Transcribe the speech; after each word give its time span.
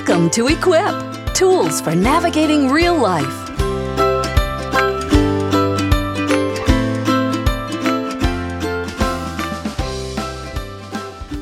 Welcome 0.00 0.30
to 0.30 0.46
Equip 0.48 1.34
Tools 1.34 1.82
for 1.82 1.94
Navigating 1.94 2.70
Real 2.70 2.96
Life. 2.96 3.26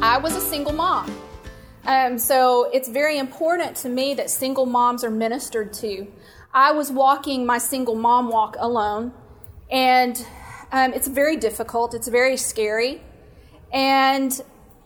I 0.03 0.19
was 0.21 0.35
a 0.35 0.41
single 0.41 0.73
mom. 0.73 1.09
Um, 1.87 2.19
so 2.19 2.69
it's 2.73 2.89
very 2.89 3.19
important 3.19 3.77
to 3.77 3.89
me 3.89 4.15
that 4.15 4.29
single 4.29 4.67
moms 4.67 5.05
are 5.05 5.11
ministered 5.11 5.73
to. 5.75 6.09
I 6.53 6.73
was 6.73 6.91
walking 6.91 7.47
my 7.47 7.59
single 7.59 7.95
mom 7.95 8.29
walk 8.29 8.57
alone, 8.59 9.13
and 9.71 10.27
um, 10.73 10.93
it's 10.95 11.07
very 11.07 11.37
difficult, 11.37 11.95
it's 11.95 12.09
very 12.09 12.37
scary. 12.37 13.03
And 13.73 14.33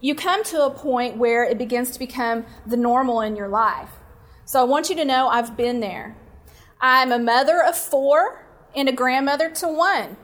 you 0.02 0.14
come 0.16 0.42
to 0.44 0.66
a 0.66 0.70
point 0.70 1.16
where 1.16 1.44
it 1.44 1.56
begins 1.56 1.92
to 1.92 1.98
become 1.98 2.44
the 2.66 2.76
normal 2.76 3.22
in 3.22 3.36
your 3.36 3.48
life. 3.48 3.88
So 4.44 4.60
I 4.60 4.64
want 4.64 4.90
you 4.90 4.96
to 4.96 5.04
know 5.04 5.28
I've 5.28 5.56
been 5.56 5.80
there. 5.80 6.16
I'm 6.80 7.12
a 7.12 7.18
mother 7.18 7.62
of 7.62 7.76
four 7.78 8.44
and 8.74 8.88
a 8.88 8.92
grandmother 8.92 9.48
to 9.48 9.68
one. 9.68 10.16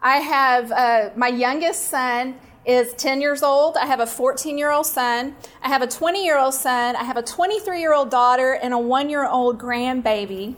I 0.00 0.18
have 0.18 0.70
uh, 0.70 1.10
my 1.16 1.28
youngest 1.28 1.88
son 1.88 2.36
is 2.64 2.94
10 2.94 3.20
years 3.20 3.42
old. 3.42 3.76
I 3.76 3.86
have 3.86 3.98
a 3.98 4.06
14 4.06 4.56
year 4.56 4.70
old 4.70 4.86
son. 4.86 5.34
I 5.60 5.68
have 5.68 5.82
a 5.82 5.88
20 5.88 6.24
year 6.24 6.38
old 6.38 6.54
son. 6.54 6.94
I 6.94 7.02
have 7.02 7.16
a 7.16 7.22
23 7.22 7.80
year 7.80 7.92
old 7.92 8.10
daughter 8.10 8.52
and 8.52 8.72
a 8.72 8.78
one 8.78 9.10
year 9.10 9.26
old 9.26 9.58
grandbaby. 9.58 10.54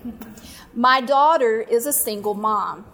My 0.74 1.00
daughter 1.00 1.62
is 1.62 1.86
a 1.86 1.92
single 1.94 2.34
mom. 2.34 2.84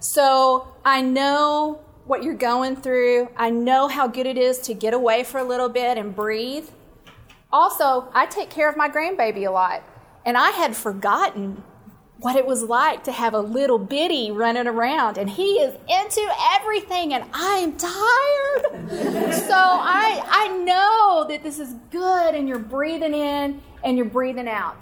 So 0.00 0.66
I 0.84 1.00
know 1.00 1.80
what 2.10 2.24
you're 2.24 2.34
going 2.34 2.74
through. 2.74 3.28
I 3.36 3.50
know 3.50 3.86
how 3.86 4.08
good 4.08 4.26
it 4.26 4.36
is 4.36 4.58
to 4.62 4.74
get 4.74 4.92
away 4.92 5.22
for 5.22 5.38
a 5.38 5.44
little 5.44 5.68
bit 5.68 5.96
and 5.96 6.14
breathe. 6.14 6.68
Also, 7.52 8.08
I 8.12 8.26
take 8.26 8.50
care 8.50 8.68
of 8.68 8.76
my 8.76 8.88
grandbaby 8.88 9.46
a 9.46 9.50
lot. 9.50 9.84
And 10.26 10.36
I 10.36 10.50
had 10.50 10.74
forgotten 10.74 11.62
what 12.18 12.34
it 12.34 12.44
was 12.44 12.64
like 12.64 13.04
to 13.04 13.12
have 13.12 13.32
a 13.32 13.40
little 13.40 13.78
bitty 13.78 14.32
running 14.32 14.66
around 14.66 15.16
and 15.18 15.30
he 15.30 15.52
is 15.60 15.74
into 15.88 16.28
everything 16.52 17.14
and 17.14 17.24
I 17.32 17.54
am 17.58 17.76
tired. 17.76 19.32
so 19.32 19.54
I 19.54 20.22
I 20.28 20.48
know 20.64 21.26
that 21.28 21.42
this 21.42 21.58
is 21.58 21.74
good 21.90 22.34
and 22.34 22.46
you're 22.46 22.58
breathing 22.58 23.14
in 23.14 23.62
and 23.84 23.96
you're 23.96 24.04
breathing 24.04 24.48
out. 24.48 24.76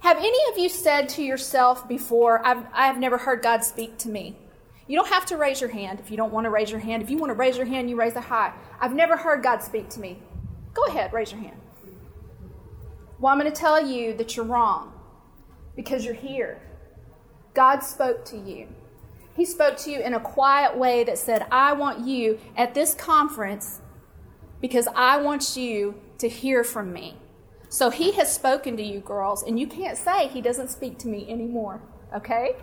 Have 0.00 0.18
any 0.18 0.38
of 0.52 0.58
you 0.58 0.68
said 0.68 1.08
to 1.10 1.22
yourself 1.24 1.88
before, 1.88 2.46
I've, 2.46 2.64
I've 2.72 2.98
never 2.98 3.18
heard 3.18 3.42
God 3.42 3.64
speak 3.64 3.98
to 3.98 4.08
me? 4.08 4.36
You 4.88 4.96
don't 4.96 5.08
have 5.08 5.26
to 5.26 5.36
raise 5.36 5.60
your 5.60 5.70
hand 5.70 6.00
if 6.00 6.10
you 6.10 6.16
don't 6.16 6.32
want 6.32 6.46
to 6.46 6.50
raise 6.50 6.70
your 6.70 6.80
hand. 6.80 7.02
If 7.02 7.10
you 7.10 7.18
want 7.18 7.30
to 7.30 7.34
raise 7.34 7.56
your 7.56 7.66
hand, 7.66 7.90
you 7.90 7.96
raise 7.96 8.16
it 8.16 8.24
high. 8.24 8.54
I've 8.80 8.94
never 8.94 9.16
heard 9.16 9.42
God 9.42 9.62
speak 9.62 9.90
to 9.90 10.00
me. 10.00 10.22
Go 10.72 10.84
ahead, 10.86 11.12
raise 11.12 11.30
your 11.30 11.40
hand. 11.40 11.60
Well, 13.20 13.32
I'm 13.32 13.38
going 13.38 13.52
to 13.52 13.56
tell 13.56 13.86
you 13.86 14.14
that 14.14 14.34
you're 14.34 14.46
wrong 14.46 14.92
because 15.76 16.04
you're 16.04 16.14
here. 16.14 16.60
God 17.52 17.80
spoke 17.80 18.24
to 18.26 18.38
you. 18.38 18.68
He 19.34 19.44
spoke 19.44 19.76
to 19.78 19.90
you 19.90 20.00
in 20.00 20.14
a 20.14 20.20
quiet 20.20 20.76
way 20.76 21.04
that 21.04 21.18
said, 21.18 21.46
I 21.50 21.72
want 21.72 22.06
you 22.06 22.40
at 22.56 22.74
this 22.74 22.94
conference 22.94 23.80
because 24.60 24.88
I 24.94 25.18
want 25.18 25.56
you 25.56 26.00
to 26.18 26.28
hear 26.28 26.64
from 26.64 26.92
me. 26.92 27.16
So 27.68 27.90
he 27.90 28.12
has 28.12 28.32
spoken 28.32 28.76
to 28.78 28.82
you, 28.82 29.00
girls, 29.00 29.42
and 29.42 29.60
you 29.60 29.66
can't 29.66 29.98
say 29.98 30.28
he 30.28 30.40
doesn't 30.40 30.68
speak 30.70 30.98
to 30.98 31.08
me 31.08 31.30
anymore, 31.30 31.82
okay? 32.14 32.56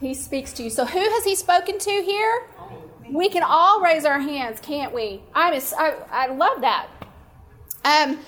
He 0.00 0.14
speaks 0.14 0.52
to 0.54 0.62
you. 0.62 0.70
So 0.70 0.84
who 0.84 0.98
has 0.98 1.24
he 1.24 1.34
spoken 1.34 1.78
to 1.78 1.90
here? 1.90 2.48
We 3.10 3.28
can 3.28 3.42
all 3.42 3.80
raise 3.80 4.04
our 4.04 4.20
hands, 4.20 4.60
can't 4.60 4.94
we? 4.94 5.22
I, 5.34 5.60
I, 5.78 5.94
I 6.10 6.26
love 6.28 6.60
that. 6.62 6.88
Um, 7.84 8.18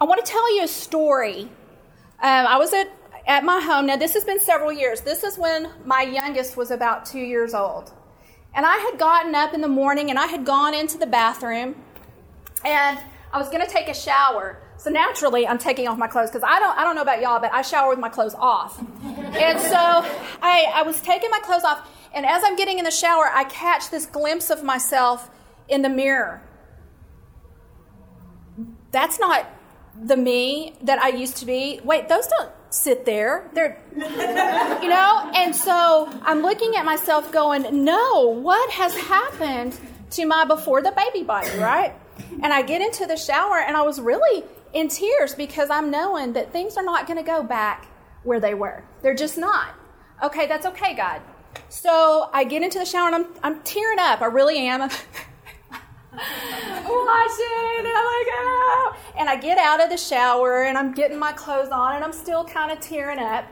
I 0.00 0.04
want 0.04 0.24
to 0.24 0.30
tell 0.30 0.54
you 0.56 0.64
a 0.64 0.68
story. 0.68 1.42
Um, 2.22 2.46
I 2.46 2.56
was 2.58 2.72
at 2.72 2.90
at 3.26 3.44
my 3.44 3.60
home. 3.60 3.86
Now, 3.86 3.96
this 3.96 4.14
has 4.14 4.24
been 4.24 4.40
several 4.40 4.72
years. 4.72 5.00
This 5.00 5.22
is 5.24 5.38
when 5.38 5.70
my 5.84 6.02
youngest 6.02 6.56
was 6.56 6.70
about 6.70 7.06
two 7.06 7.20
years 7.20 7.54
old. 7.54 7.92
And 8.54 8.66
I 8.66 8.76
had 8.76 8.98
gotten 8.98 9.34
up 9.34 9.54
in 9.54 9.60
the 9.60 9.68
morning 9.68 10.10
and 10.10 10.18
I 10.18 10.26
had 10.26 10.44
gone 10.44 10.74
into 10.74 10.98
the 10.98 11.06
bathroom 11.06 11.76
and 12.64 12.98
I 13.32 13.38
was 13.38 13.48
going 13.48 13.64
to 13.64 13.70
take 13.70 13.88
a 13.88 13.94
shower. 13.94 14.61
So 14.82 14.90
naturally, 14.90 15.46
I'm 15.46 15.58
taking 15.58 15.86
off 15.86 15.96
my 15.96 16.08
clothes 16.08 16.28
because 16.30 16.42
I 16.42 16.58
don't, 16.58 16.76
I 16.76 16.82
don't 16.82 16.96
know 16.96 17.02
about 17.02 17.20
y'all, 17.22 17.38
but 17.38 17.52
I 17.54 17.62
shower 17.62 17.90
with 17.90 18.00
my 18.00 18.08
clothes 18.08 18.34
off. 18.36 18.80
and 19.04 19.60
so 19.60 19.76
I, 19.76 20.72
I 20.74 20.82
was 20.82 21.00
taking 21.00 21.30
my 21.30 21.38
clothes 21.38 21.62
off, 21.62 21.88
and 22.12 22.26
as 22.26 22.42
I'm 22.44 22.56
getting 22.56 22.80
in 22.80 22.84
the 22.84 22.90
shower, 22.90 23.30
I 23.32 23.44
catch 23.44 23.90
this 23.90 24.06
glimpse 24.06 24.50
of 24.50 24.64
myself 24.64 25.30
in 25.68 25.82
the 25.82 25.88
mirror. 25.88 26.42
That's 28.90 29.20
not 29.20 29.46
the 30.02 30.16
me 30.16 30.74
that 30.82 31.00
I 31.00 31.10
used 31.10 31.36
to 31.36 31.46
be. 31.46 31.80
Wait, 31.84 32.08
those 32.08 32.26
don't 32.26 32.50
sit 32.70 33.04
there. 33.04 33.48
They're, 33.52 33.80
you 33.94 34.88
know? 34.88 35.30
And 35.32 35.54
so 35.54 36.10
I'm 36.22 36.42
looking 36.42 36.74
at 36.74 36.84
myself 36.84 37.30
going, 37.30 37.84
no, 37.84 38.30
what 38.30 38.68
has 38.72 38.96
happened 38.96 39.78
to 40.10 40.26
my 40.26 40.44
before 40.44 40.82
the 40.82 40.90
baby 40.90 41.24
body, 41.24 41.56
right? 41.58 41.94
And 42.42 42.52
I 42.52 42.62
get 42.62 42.82
into 42.82 43.06
the 43.06 43.16
shower 43.16 43.60
and 43.60 43.76
I 43.76 43.82
was 43.82 44.00
really 44.00 44.42
in 44.72 44.88
tears 44.88 45.34
because 45.34 45.70
I'm 45.70 45.90
knowing 45.90 46.32
that 46.34 46.52
things 46.52 46.76
are 46.76 46.82
not 46.82 47.06
going 47.06 47.18
to 47.18 47.24
go 47.24 47.42
back 47.42 47.86
where 48.22 48.40
they 48.40 48.54
were. 48.54 48.84
They're 49.02 49.14
just 49.14 49.38
not. 49.38 49.74
Okay, 50.22 50.46
that's 50.46 50.66
okay, 50.66 50.94
God. 50.94 51.20
So 51.68 52.30
I 52.32 52.44
get 52.44 52.62
into 52.62 52.78
the 52.78 52.84
shower 52.84 53.06
and 53.06 53.14
I'm, 53.14 53.26
I'm 53.42 53.60
tearing 53.62 53.98
up. 53.98 54.22
I 54.22 54.26
really 54.26 54.58
am. 54.58 54.88
watching. 56.12 57.86
I'm 57.86 58.04
like, 58.04 58.28
oh. 58.30 58.96
And 59.18 59.28
I 59.28 59.36
get 59.36 59.58
out 59.58 59.82
of 59.82 59.90
the 59.90 59.96
shower 59.96 60.64
and 60.64 60.76
I'm 60.76 60.92
getting 60.92 61.18
my 61.18 61.32
clothes 61.32 61.70
on 61.70 61.96
and 61.96 62.04
I'm 62.04 62.12
still 62.12 62.44
kind 62.44 62.70
of 62.70 62.80
tearing 62.80 63.18
up. 63.18 63.46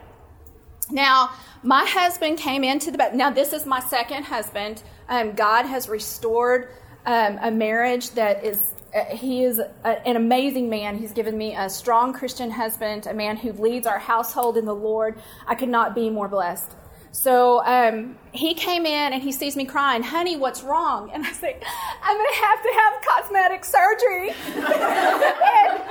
Now, 0.89 1.31
my 1.63 1.85
husband 1.85 2.37
came 2.37 2.63
into 2.63 2.91
the 2.91 2.97
bed. 2.97 3.15
Now, 3.15 3.29
this 3.29 3.53
is 3.53 3.65
my 3.65 3.79
second 3.79 4.23
husband. 4.23 4.83
Um, 5.07 5.33
God 5.33 5.65
has 5.65 5.87
restored 5.87 6.69
um, 7.05 7.39
a 7.41 7.51
marriage 7.51 8.11
that 8.11 8.43
is, 8.43 8.73
he 9.11 9.43
is 9.43 9.59
a, 9.59 10.07
an 10.07 10.15
amazing 10.15 10.69
man. 10.69 10.97
He's 10.97 11.13
given 11.13 11.37
me 11.37 11.55
a 11.55 11.69
strong 11.69 12.13
Christian 12.13 12.51
husband, 12.51 13.07
a 13.07 13.13
man 13.13 13.37
who 13.37 13.53
leads 13.53 13.87
our 13.87 13.99
household 13.99 14.57
in 14.57 14.65
the 14.65 14.75
Lord. 14.75 15.21
I 15.47 15.55
could 15.55 15.69
not 15.69 15.95
be 15.95 16.09
more 16.09 16.27
blessed. 16.27 16.75
So 17.13 17.63
um, 17.65 18.17
he 18.31 18.53
came 18.53 18.85
in 18.85 19.13
and 19.13 19.21
he 19.21 19.31
sees 19.31 19.57
me 19.57 19.65
crying, 19.65 20.01
honey, 20.01 20.37
what's 20.37 20.63
wrong? 20.63 21.11
And 21.13 21.25
I 21.25 21.31
say, 21.31 21.59
I'm 22.03 22.17
going 22.17 22.29
to 22.31 22.39
have 22.39 22.63
to 22.63 22.69
have 22.79 23.23
cosmetic 23.23 23.65
surgery. 23.65 24.29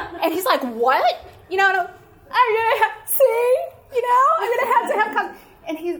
and, 0.09 0.22
and, 0.22 0.32
he's 0.32 0.47
like, 0.47 0.62
what? 0.62 1.27
You 1.50 1.59
know, 1.59 1.69
I'm 1.69 1.75
going 1.75 2.78
to 2.78 2.84
have, 2.84 3.09
see, 3.09 3.56
you 3.94 4.03
know, 4.03 4.25
I'm 4.38 4.49
going 4.49 4.59
to 4.59 4.67
have 4.67 4.88
to 4.88 4.97
have 4.97 5.17
cosmetic. 5.17 5.43
And 5.69 5.78
he, 5.78 5.99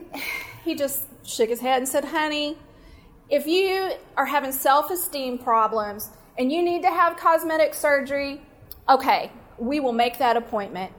he 0.65 0.75
just 0.75 1.03
shook 1.23 1.49
his 1.49 1.59
head 1.59 1.77
and 1.77 1.87
said, 1.87 2.05
honey, 2.05 2.57
if 3.29 3.45
you 3.45 3.91
are 4.17 4.25
having 4.25 4.51
self 4.51 4.89
esteem 4.89 5.37
problems 5.37 6.09
and 6.37 6.51
you 6.51 6.61
need 6.63 6.81
to 6.83 6.89
have 6.89 7.17
cosmetic 7.17 7.73
surgery, 7.73 8.41
okay, 8.89 9.31
we 9.57 9.79
will 9.79 9.93
make 9.93 10.17
that 10.19 10.37
appointment. 10.37 10.91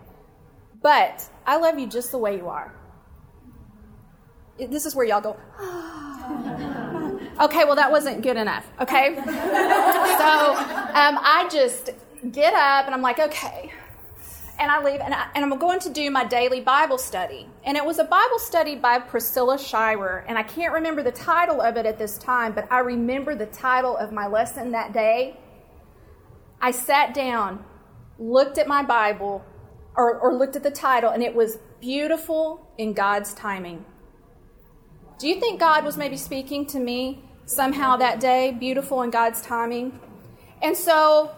But 0.80 1.28
I 1.46 1.56
love 1.56 1.78
you 1.78 1.86
just 1.86 2.10
the 2.10 2.18
way 2.18 2.36
you 2.36 2.48
are 2.48 2.74
this 4.58 4.86
is 4.86 4.94
where 4.94 5.06
y'all 5.06 5.20
go, 5.20 5.36
okay, 7.40 7.64
well, 7.64 7.76
that 7.76 7.90
wasn't 7.90 8.22
good 8.22 8.36
enough, 8.36 8.70
okay? 8.80 9.14
so 9.16 9.22
um, 9.24 11.18
I 11.18 11.48
just 11.50 11.90
get 12.30 12.54
up 12.54 12.86
and 12.86 12.94
I'm 12.94 13.02
like, 13.02 13.18
okay. 13.18 13.72
And 14.58 14.70
I 14.70 14.82
leave 14.82 15.00
and, 15.00 15.14
I, 15.14 15.28
and 15.34 15.44
I'm 15.44 15.58
going 15.58 15.80
to 15.80 15.90
do 15.90 16.10
my 16.10 16.24
daily 16.24 16.60
Bible 16.60 16.98
study. 16.98 17.48
And 17.64 17.76
it 17.76 17.84
was 17.84 17.98
a 17.98 18.04
Bible 18.04 18.38
study 18.38 18.76
by 18.76 18.98
Priscilla 18.98 19.58
Shirer. 19.58 20.24
And 20.28 20.38
I 20.38 20.42
can't 20.42 20.72
remember 20.72 21.02
the 21.02 21.12
title 21.12 21.60
of 21.60 21.76
it 21.76 21.86
at 21.86 21.98
this 21.98 22.18
time, 22.18 22.52
but 22.52 22.70
I 22.70 22.80
remember 22.80 23.34
the 23.34 23.46
title 23.46 23.96
of 23.96 24.12
my 24.12 24.26
lesson 24.26 24.70
that 24.72 24.92
day. 24.92 25.36
I 26.60 26.70
sat 26.70 27.12
down, 27.12 27.64
looked 28.18 28.58
at 28.58 28.68
my 28.68 28.84
Bible, 28.84 29.44
or, 29.96 30.18
or 30.18 30.34
looked 30.34 30.56
at 30.56 30.62
the 30.62 30.70
title, 30.70 31.10
and 31.10 31.22
it 31.22 31.34
was 31.34 31.58
Beautiful 31.80 32.64
in 32.78 32.92
God's 32.92 33.34
Timing. 33.34 33.84
Do 35.18 35.28
you 35.28 35.40
think 35.40 35.60
God 35.60 35.84
was 35.84 35.96
maybe 35.96 36.16
speaking 36.16 36.66
to 36.66 36.78
me 36.78 37.24
somehow 37.44 37.96
that 37.96 38.20
day, 38.20 38.52
beautiful 38.52 39.02
in 39.02 39.10
God's 39.10 39.42
timing? 39.42 39.98
And 40.62 40.76
so, 40.76 41.32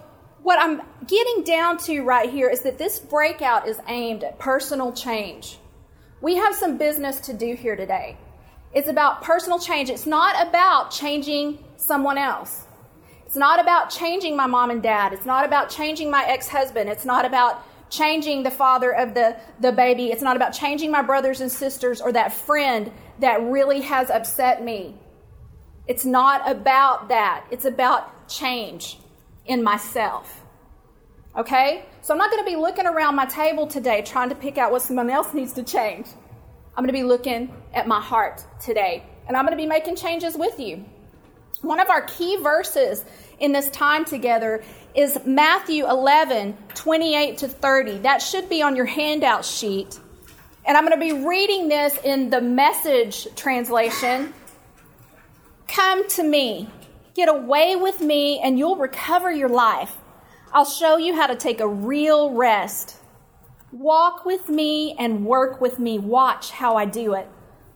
what 0.44 0.60
I'm 0.60 0.82
getting 1.06 1.42
down 1.42 1.78
to 1.78 2.02
right 2.02 2.28
here 2.28 2.50
is 2.50 2.60
that 2.60 2.76
this 2.76 2.98
breakout 2.98 3.66
is 3.66 3.80
aimed 3.88 4.22
at 4.24 4.38
personal 4.38 4.92
change. 4.92 5.58
We 6.20 6.36
have 6.36 6.54
some 6.54 6.76
business 6.76 7.18
to 7.20 7.32
do 7.32 7.54
here 7.54 7.76
today. 7.76 8.18
It's 8.74 8.86
about 8.86 9.22
personal 9.22 9.58
change. 9.58 9.88
It's 9.88 10.04
not 10.04 10.46
about 10.46 10.90
changing 10.90 11.64
someone 11.78 12.18
else. 12.18 12.66
It's 13.24 13.36
not 13.36 13.58
about 13.58 13.88
changing 13.88 14.36
my 14.36 14.46
mom 14.46 14.68
and 14.68 14.82
dad. 14.82 15.14
It's 15.14 15.24
not 15.24 15.46
about 15.46 15.70
changing 15.70 16.10
my 16.10 16.26
ex 16.26 16.46
husband. 16.46 16.90
It's 16.90 17.06
not 17.06 17.24
about 17.24 17.62
changing 17.88 18.42
the 18.42 18.50
father 18.50 18.94
of 18.94 19.14
the, 19.14 19.38
the 19.60 19.72
baby. 19.72 20.12
It's 20.12 20.22
not 20.22 20.36
about 20.36 20.52
changing 20.52 20.90
my 20.90 21.00
brothers 21.00 21.40
and 21.40 21.50
sisters 21.50 22.02
or 22.02 22.12
that 22.12 22.34
friend 22.34 22.92
that 23.20 23.40
really 23.44 23.80
has 23.80 24.10
upset 24.10 24.62
me. 24.62 24.94
It's 25.86 26.04
not 26.04 26.46
about 26.46 27.08
that. 27.08 27.46
It's 27.50 27.64
about 27.64 28.28
change 28.28 28.98
in 29.46 29.62
myself. 29.62 30.42
Okay? 31.36 31.86
So 32.02 32.14
I'm 32.14 32.18
not 32.18 32.30
going 32.30 32.44
to 32.44 32.50
be 32.50 32.56
looking 32.56 32.86
around 32.86 33.16
my 33.16 33.26
table 33.26 33.66
today 33.66 34.02
trying 34.02 34.28
to 34.28 34.34
pick 34.34 34.58
out 34.58 34.72
what 34.72 34.82
someone 34.82 35.10
else 35.10 35.34
needs 35.34 35.52
to 35.54 35.62
change. 35.62 36.06
I'm 36.76 36.84
going 36.84 36.88
to 36.88 36.92
be 36.92 37.04
looking 37.04 37.52
at 37.72 37.86
my 37.86 38.00
heart 38.00 38.44
today. 38.60 39.04
And 39.26 39.36
I'm 39.36 39.44
going 39.44 39.56
to 39.56 39.62
be 39.62 39.66
making 39.66 39.96
changes 39.96 40.36
with 40.36 40.58
you. 40.58 40.84
One 41.62 41.80
of 41.80 41.88
our 41.88 42.02
key 42.02 42.36
verses 42.42 43.04
in 43.38 43.52
this 43.52 43.70
time 43.70 44.04
together 44.04 44.62
is 44.94 45.18
Matthew 45.24 45.88
11, 45.88 46.56
28 46.74 47.38
to 47.38 47.48
30. 47.48 47.98
That 47.98 48.20
should 48.20 48.48
be 48.48 48.60
on 48.60 48.76
your 48.76 48.84
handout 48.84 49.44
sheet. 49.44 49.98
And 50.66 50.76
I'm 50.76 50.86
going 50.86 50.98
to 50.98 51.14
be 51.14 51.26
reading 51.26 51.68
this 51.68 51.96
in 52.04 52.30
the 52.30 52.40
message 52.40 53.28
translation. 53.34 54.34
Come 55.68 56.08
to 56.10 56.22
me, 56.22 56.68
get 57.14 57.28
away 57.28 57.76
with 57.76 58.00
me, 58.00 58.40
and 58.40 58.58
you'll 58.58 58.76
recover 58.76 59.32
your 59.32 59.48
life. 59.48 59.96
I'll 60.52 60.64
show 60.64 60.96
you 60.96 61.14
how 61.14 61.26
to 61.26 61.36
take 61.36 61.60
a 61.60 61.68
real 61.68 62.32
rest. 62.32 62.96
Walk 63.72 64.24
with 64.24 64.48
me 64.48 64.94
and 64.98 65.24
work 65.24 65.60
with 65.60 65.78
me. 65.78 65.98
Watch 65.98 66.50
how 66.50 66.76
I 66.76 66.84
do 66.84 67.14
it. 67.14 67.28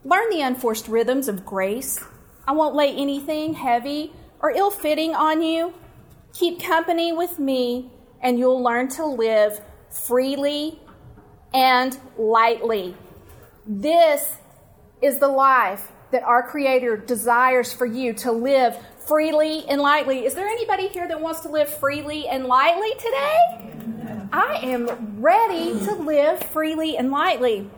Learn 0.05 0.31
the 0.31 0.41
unforced 0.43 0.87
rhythms 0.89 1.29
of 1.29 1.45
grace. 1.45 2.05
I 2.47 2.53
won't 2.53 2.75
lay 2.75 2.95
anything 2.95 3.55
heavy 3.55 4.13
or 4.41 4.51
ill 4.51 4.71
fitting 4.71 5.15
on 5.15 5.43
you. 5.43 5.75
Keep 6.35 6.63
company 6.63 7.13
with 7.13 7.39
me, 7.39 7.91
and 8.21 8.39
you'll 8.39 8.63
learn 8.63 8.89
to 8.89 9.05
live 9.07 9.61
freely 9.91 10.81
and 11.53 11.99
lightly. 12.17 12.97
This 13.67 14.37
is 15.03 15.19
the 15.19 15.29
life 15.29 15.93
that 16.11 16.23
our 16.23 16.43
Creator 16.49 16.99
desires 16.99 17.73
for 17.73 17.87
you 17.87 18.13
to 18.15 18.33
live 18.33 18.77
freely 19.09 19.67
and 19.69 19.81
lightly. 19.81 20.27
Is 20.27 20.35
there 20.35 20.47
anybody 20.47 20.89
here 20.89 21.09
that 21.09 21.19
wants 21.21 21.41
to 21.41 21.49
live 21.49 21.69
freely 21.69 22.29
and 22.29 22.45
lightly 22.45 22.93
today? 22.99 24.29
I 24.31 24.61
am 24.63 25.21
ready 25.21 25.81
to 25.87 25.95
live 25.95 26.43
freely 26.43 26.99
and 26.99 27.11
lightly. 27.11 27.69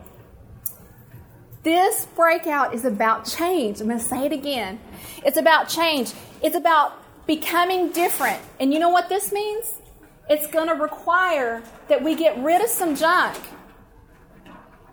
This 1.62 2.06
breakout 2.17 2.75
is 2.75 2.85
about 2.85 3.27
change. 3.27 3.81
I'm 3.81 3.87
going 3.87 4.00
to 4.00 4.05
say 4.05 4.27
it 4.27 4.32
again. 4.32 4.81
It's 5.25 5.37
about 5.37 5.69
change. 5.69 6.12
It's 6.43 6.56
about 6.56 6.94
becoming 7.27 7.93
different. 7.93 8.41
And 8.59 8.73
you 8.73 8.81
know 8.81 8.88
what 8.88 9.09
this 9.09 9.31
means? 9.31 9.81
It's 10.29 10.49
going 10.49 10.69
to 10.69 10.75
require 10.75 11.62
that 11.88 12.03
we 12.03 12.17
get 12.17 12.37
rid 12.43 12.61
of 12.61 12.69
some 12.69 12.97
junk. 12.97 13.38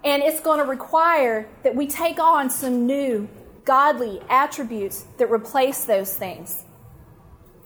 And 0.03 0.21
it's 0.21 0.41
going 0.41 0.59
to 0.59 0.65
require 0.65 1.49
that 1.63 1.75
we 1.75 1.87
take 1.87 2.19
on 2.19 2.51
some 2.51 2.85
new 2.85 3.27
godly 3.67 4.21
attributes 4.29 5.05
that 5.17 5.29
replace 5.29 5.83
those 5.83 6.15
things. 6.15 6.63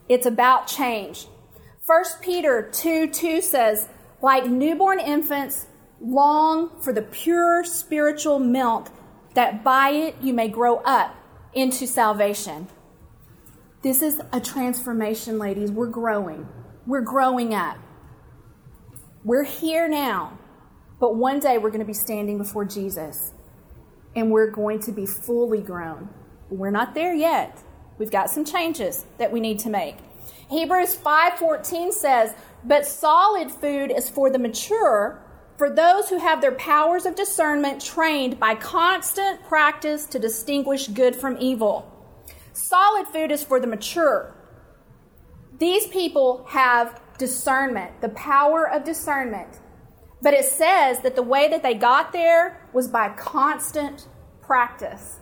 It's 0.10 0.26
about 0.26 0.68
change. 0.68 1.28
1 1.86 2.04
Peter 2.22 2.70
2 2.74 3.12
2 3.12 3.42
says, 3.42 3.88
like 4.22 4.46
newborn 4.48 5.00
infants, 5.00 5.68
long 6.02 6.82
for 6.82 6.92
the 6.92 7.04
pure 7.04 7.64
spiritual 7.64 8.40
milk, 8.40 8.90
that 9.36 9.64
by 9.64 9.92
it 9.92 10.16
you 10.22 10.34
may 10.34 10.48
grow 10.48 10.78
up 10.78 11.16
into 11.54 11.86
salvation. 11.86 12.68
This 13.84 14.02
is 14.02 14.22
a 14.34 14.40
transformation, 14.40 15.40
ladies. 15.40 15.72
We're 15.72 15.88
growing. 15.88 16.48
We're 16.86 17.02
growing 17.02 17.54
up. 17.54 17.78
We're 19.24 19.44
here 19.44 19.88
now, 19.88 20.38
but 21.00 21.16
one 21.16 21.40
day 21.40 21.58
we're 21.60 21.70
going 21.70 21.80
to 21.80 21.86
be 21.86 21.94
standing 21.94 22.38
before 22.40 22.66
Jesus 22.66 23.34
and 24.16 24.32
we're 24.32 24.52
going 24.52 24.80
to 24.82 24.92
be 24.92 25.06
fully 25.06 25.62
grown. 25.62 26.10
We're 26.50 26.72
not 26.72 26.94
there 26.94 27.14
yet. 27.14 27.62
We've 27.98 28.12
got 28.12 28.30
some 28.30 28.46
changes 28.46 29.06
that 29.18 29.32
we 29.32 29.40
need 29.40 29.60
to 29.60 29.70
make. 29.70 29.98
Hebrews 30.50 30.96
5:14 30.96 31.92
says, 31.92 32.34
"But 32.64 32.86
solid 32.86 33.52
food 33.52 33.92
is 33.92 34.10
for 34.10 34.30
the 34.30 34.40
mature, 34.40 35.22
for 35.58 35.70
those 35.70 36.10
who 36.10 36.18
have 36.18 36.42
their 36.42 36.52
powers 36.52 37.06
of 37.06 37.16
discernment 37.16 37.82
trained 37.82 38.40
by 38.40 38.56
constant 38.56 39.44
practice 39.48 40.06
to 40.08 40.20
distinguish 40.20 40.88
good 40.88 41.16
from 41.16 41.38
evil." 41.40 41.86
Solid 42.54 43.08
food 43.08 43.32
is 43.32 43.44
for 43.44 43.60
the 43.60 43.68
mature. 43.68 44.34
These 45.58 45.88
people 45.88 46.46
have 46.50 47.00
discernment, 47.18 48.02
the 48.02 48.10
power 48.10 48.68
of 48.68 48.84
discernment. 48.84 49.60
But 50.22 50.34
it 50.34 50.46
says 50.46 51.00
that 51.00 51.16
the 51.16 51.24
way 51.24 51.48
that 51.48 51.64
they 51.64 51.76
got 51.76 52.12
there 52.12 52.61
was 52.74 52.88
by 52.88 53.10
constant 53.10 54.08
practice. 54.42 55.20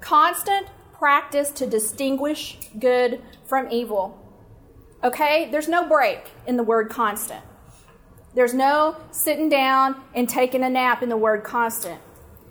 Constant 0.00 0.68
practice 0.92 1.50
to 1.50 1.66
distinguish 1.66 2.58
good 2.78 3.22
from 3.44 3.70
evil. 3.70 4.18
Okay? 5.02 5.48
There's 5.50 5.68
no 5.68 5.88
break 5.88 6.30
in 6.46 6.56
the 6.56 6.62
word 6.62 6.90
constant. 6.90 7.42
There's 8.34 8.54
no 8.54 8.96
sitting 9.10 9.48
down 9.48 10.00
and 10.14 10.28
taking 10.28 10.62
a 10.62 10.70
nap 10.70 11.02
in 11.02 11.08
the 11.08 11.16
word 11.16 11.44
constant. 11.44 12.00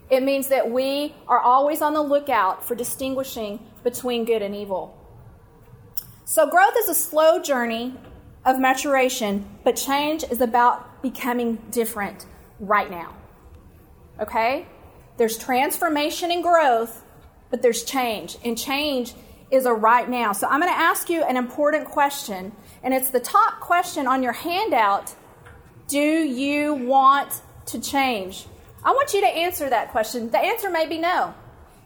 It 0.10 0.24
means 0.24 0.50
that 0.50 0.70
we 0.70 1.16
are 1.28 1.40
always 1.40 1.82
on 1.82 1.94
the 1.94 2.02
lookout 2.02 2.66
for 2.66 2.76
distinguishing 2.76 3.66
between 3.84 4.26
good 4.26 4.42
and 4.42 4.54
evil. 4.54 4.98
So, 6.26 6.50
growth 6.50 6.76
is 6.78 6.90
a 6.90 6.94
slow 6.94 7.42
journey 7.42 7.96
of 8.46 8.60
maturation, 8.60 9.50
but 9.64 9.76
change 9.76 10.24
is 10.24 10.42
about 10.42 11.02
becoming 11.02 11.58
different 11.72 12.26
right 12.60 12.92
now. 12.92 13.16
Okay? 14.22 14.66
There's 15.18 15.38
transformation 15.38 16.32
and 16.32 16.42
growth, 16.44 17.04
but 17.50 17.62
there's 17.62 17.84
change. 17.84 18.38
And 18.46 18.58
change 18.58 19.14
is 19.52 19.66
a 19.66 19.74
right 19.74 20.10
now. 20.10 20.32
So 20.32 20.48
I'm 20.48 20.62
going 20.62 20.72
to 20.72 20.80
ask 20.80 21.10
you 21.10 21.24
an 21.24 21.38
important 21.38 21.86
question, 21.86 22.54
and 22.84 22.94
it's 22.94 23.10
the 23.10 23.20
top 23.20 23.60
question 23.60 24.08
on 24.08 24.24
your 24.24 24.34
handout 24.34 25.14
Do 25.88 26.00
you 26.00 26.74
want 26.74 27.42
to 27.68 27.82
change? 27.82 28.46
I 28.84 28.92
want 28.92 29.14
you 29.14 29.22
to 29.22 29.28
answer 29.28 29.70
that 29.70 29.92
question. 29.92 30.32
The 30.32 30.40
answer 30.40 30.70
may 30.70 30.88
be 30.88 30.98
no. 30.98 31.34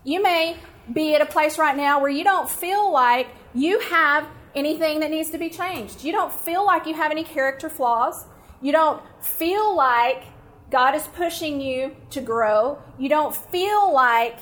You 0.04 0.22
may 0.22 0.58
be 0.94 1.16
at 1.16 1.22
a 1.22 1.26
place 1.26 1.58
right 1.58 1.76
now 1.76 2.00
where 2.00 2.12
you 2.12 2.24
don't 2.24 2.50
feel 2.50 2.92
like 2.92 3.28
you 3.54 3.80
have 3.80 4.28
anything 4.54 5.00
that 5.00 5.10
needs 5.10 5.32
to 5.32 5.38
be 5.38 5.50
changed. 5.50 6.04
You 6.04 6.12
don't 6.12 6.32
feel 6.32 6.66
like 6.66 6.86
you 6.86 6.94
have 6.94 7.12
any 7.12 7.24
character 7.24 7.70
flaws. 7.70 8.26
You 8.62 8.72
don't 8.72 9.02
feel 9.22 9.76
like 9.76 10.24
God 10.72 10.96
is 10.96 11.08
pushing 11.08 11.62
you 11.62 11.96
to 12.10 12.22
grow. 12.22 12.80
You 12.98 13.10
don't 13.10 13.36
feel 13.36 13.94
like 13.94 14.40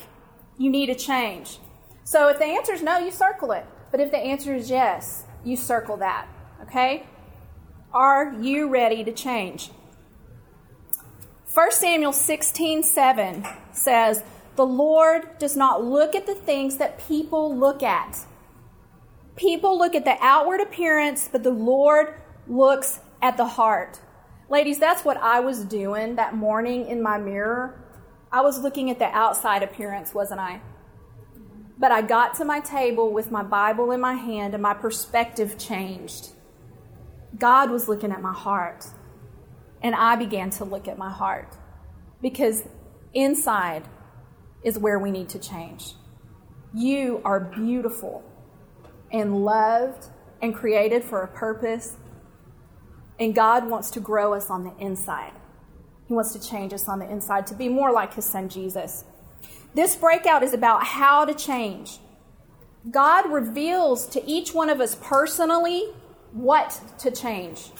you 0.58 0.70
need 0.70 0.88
a 0.88 0.94
change. 0.94 1.58
So 2.04 2.28
if 2.28 2.38
the 2.38 2.44
answer 2.44 2.72
is 2.72 2.82
no, 2.82 2.98
you 2.98 3.10
circle 3.10 3.52
it. 3.52 3.66
But 3.90 4.00
if 4.00 4.10
the 4.10 4.18
answer 4.18 4.54
is 4.54 4.70
yes, 4.70 5.24
you 5.44 5.56
circle 5.56 5.96
that. 5.98 6.26
Okay? 6.62 7.06
Are 7.92 8.32
you 8.40 8.68
ready 8.68 9.04
to 9.04 9.12
change? 9.12 9.70
1 11.52 11.70
Samuel 11.70 12.12
16 12.12 12.82
7 12.82 13.46
says, 13.72 14.24
The 14.56 14.66
Lord 14.66 15.38
does 15.38 15.56
not 15.56 15.84
look 15.84 16.16
at 16.16 16.26
the 16.26 16.34
things 16.34 16.78
that 16.78 17.06
people 17.06 17.56
look 17.56 17.82
at. 17.82 18.18
People 19.36 19.78
look 19.78 19.94
at 19.94 20.04
the 20.04 20.16
outward 20.20 20.60
appearance, 20.60 21.28
but 21.30 21.44
the 21.44 21.50
Lord 21.50 22.14
looks 22.48 23.00
at 23.22 23.36
the 23.36 23.46
heart. 23.46 24.00
Ladies, 24.50 24.78
that's 24.78 25.04
what 25.04 25.16
I 25.16 25.40
was 25.40 25.64
doing 25.64 26.16
that 26.16 26.34
morning 26.34 26.86
in 26.86 27.02
my 27.02 27.16
mirror. 27.16 27.80
I 28.30 28.42
was 28.42 28.60
looking 28.60 28.90
at 28.90 28.98
the 28.98 29.06
outside 29.06 29.62
appearance, 29.62 30.12
wasn't 30.12 30.40
I? 30.40 30.60
But 31.78 31.92
I 31.92 32.02
got 32.02 32.34
to 32.34 32.44
my 32.44 32.60
table 32.60 33.12
with 33.12 33.30
my 33.30 33.42
Bible 33.42 33.90
in 33.90 34.00
my 34.00 34.14
hand 34.14 34.52
and 34.52 34.62
my 34.62 34.74
perspective 34.74 35.56
changed. 35.56 36.30
God 37.38 37.70
was 37.70 37.88
looking 37.88 38.12
at 38.12 38.20
my 38.20 38.32
heart, 38.32 38.86
and 39.82 39.94
I 39.94 40.14
began 40.14 40.50
to 40.50 40.64
look 40.64 40.88
at 40.88 40.98
my 40.98 41.10
heart 41.10 41.56
because 42.20 42.64
inside 43.12 43.88
is 44.62 44.78
where 44.78 44.98
we 44.98 45.10
need 45.10 45.30
to 45.30 45.38
change. 45.38 45.94
You 46.74 47.22
are 47.24 47.40
beautiful 47.40 48.22
and 49.10 49.44
loved 49.44 50.06
and 50.42 50.54
created 50.54 51.02
for 51.02 51.22
a 51.22 51.28
purpose, 51.28 51.96
and 53.18 53.34
God 53.34 53.68
wants 53.68 53.90
to 53.92 54.00
grow 54.00 54.34
us 54.34 54.50
on 54.50 54.64
the 54.64 54.74
inside. 54.78 55.32
He 56.06 56.14
wants 56.14 56.32
to 56.32 56.40
change 56.40 56.72
us 56.72 56.88
on 56.88 56.98
the 56.98 57.10
inside 57.10 57.46
to 57.48 57.54
be 57.54 57.68
more 57.68 57.92
like 57.92 58.14
His 58.14 58.24
Son 58.24 58.48
Jesus. 58.48 59.04
This 59.74 59.96
breakout 59.96 60.42
is 60.42 60.52
about 60.52 60.84
how 60.84 61.24
to 61.24 61.34
change. 61.34 61.98
God 62.90 63.30
reveals 63.32 64.06
to 64.08 64.24
each 64.24 64.52
one 64.52 64.68
of 64.68 64.80
us 64.80 64.96
personally 65.00 65.84
what 66.32 66.80
to 66.98 67.10
change. 67.10 67.70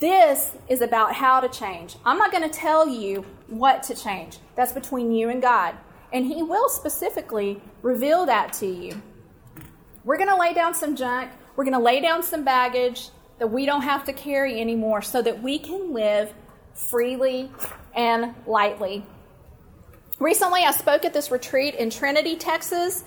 This 0.00 0.52
is 0.68 0.82
about 0.82 1.14
how 1.14 1.40
to 1.40 1.48
change. 1.48 1.96
I'm 2.04 2.18
not 2.18 2.30
going 2.30 2.48
to 2.48 2.54
tell 2.54 2.86
you 2.86 3.24
what 3.46 3.82
to 3.84 3.94
change. 3.94 4.38
That's 4.54 4.72
between 4.72 5.12
you 5.12 5.30
and 5.30 5.40
God. 5.40 5.76
And 6.12 6.26
He 6.26 6.42
will 6.42 6.68
specifically 6.68 7.62
reveal 7.80 8.26
that 8.26 8.52
to 8.54 8.66
you. 8.66 9.00
We're 10.04 10.18
going 10.18 10.28
to 10.28 10.36
lay 10.36 10.52
down 10.52 10.74
some 10.74 10.94
junk, 10.94 11.30
we're 11.56 11.64
going 11.64 11.72
to 11.72 11.80
lay 11.80 12.00
down 12.00 12.22
some 12.22 12.44
baggage 12.44 13.08
that 13.38 13.48
we 13.48 13.66
don't 13.66 13.82
have 13.82 14.04
to 14.04 14.12
carry 14.12 14.60
anymore 14.60 15.02
so 15.02 15.22
that 15.22 15.42
we 15.42 15.58
can 15.58 15.92
live 15.92 16.32
freely 16.72 17.50
and 17.94 18.34
lightly. 18.46 19.04
Recently, 20.20 20.62
I 20.62 20.70
spoke 20.70 21.04
at 21.04 21.12
this 21.12 21.30
retreat 21.30 21.74
in 21.74 21.90
Trinity, 21.90 22.36
Texas, 22.36 23.02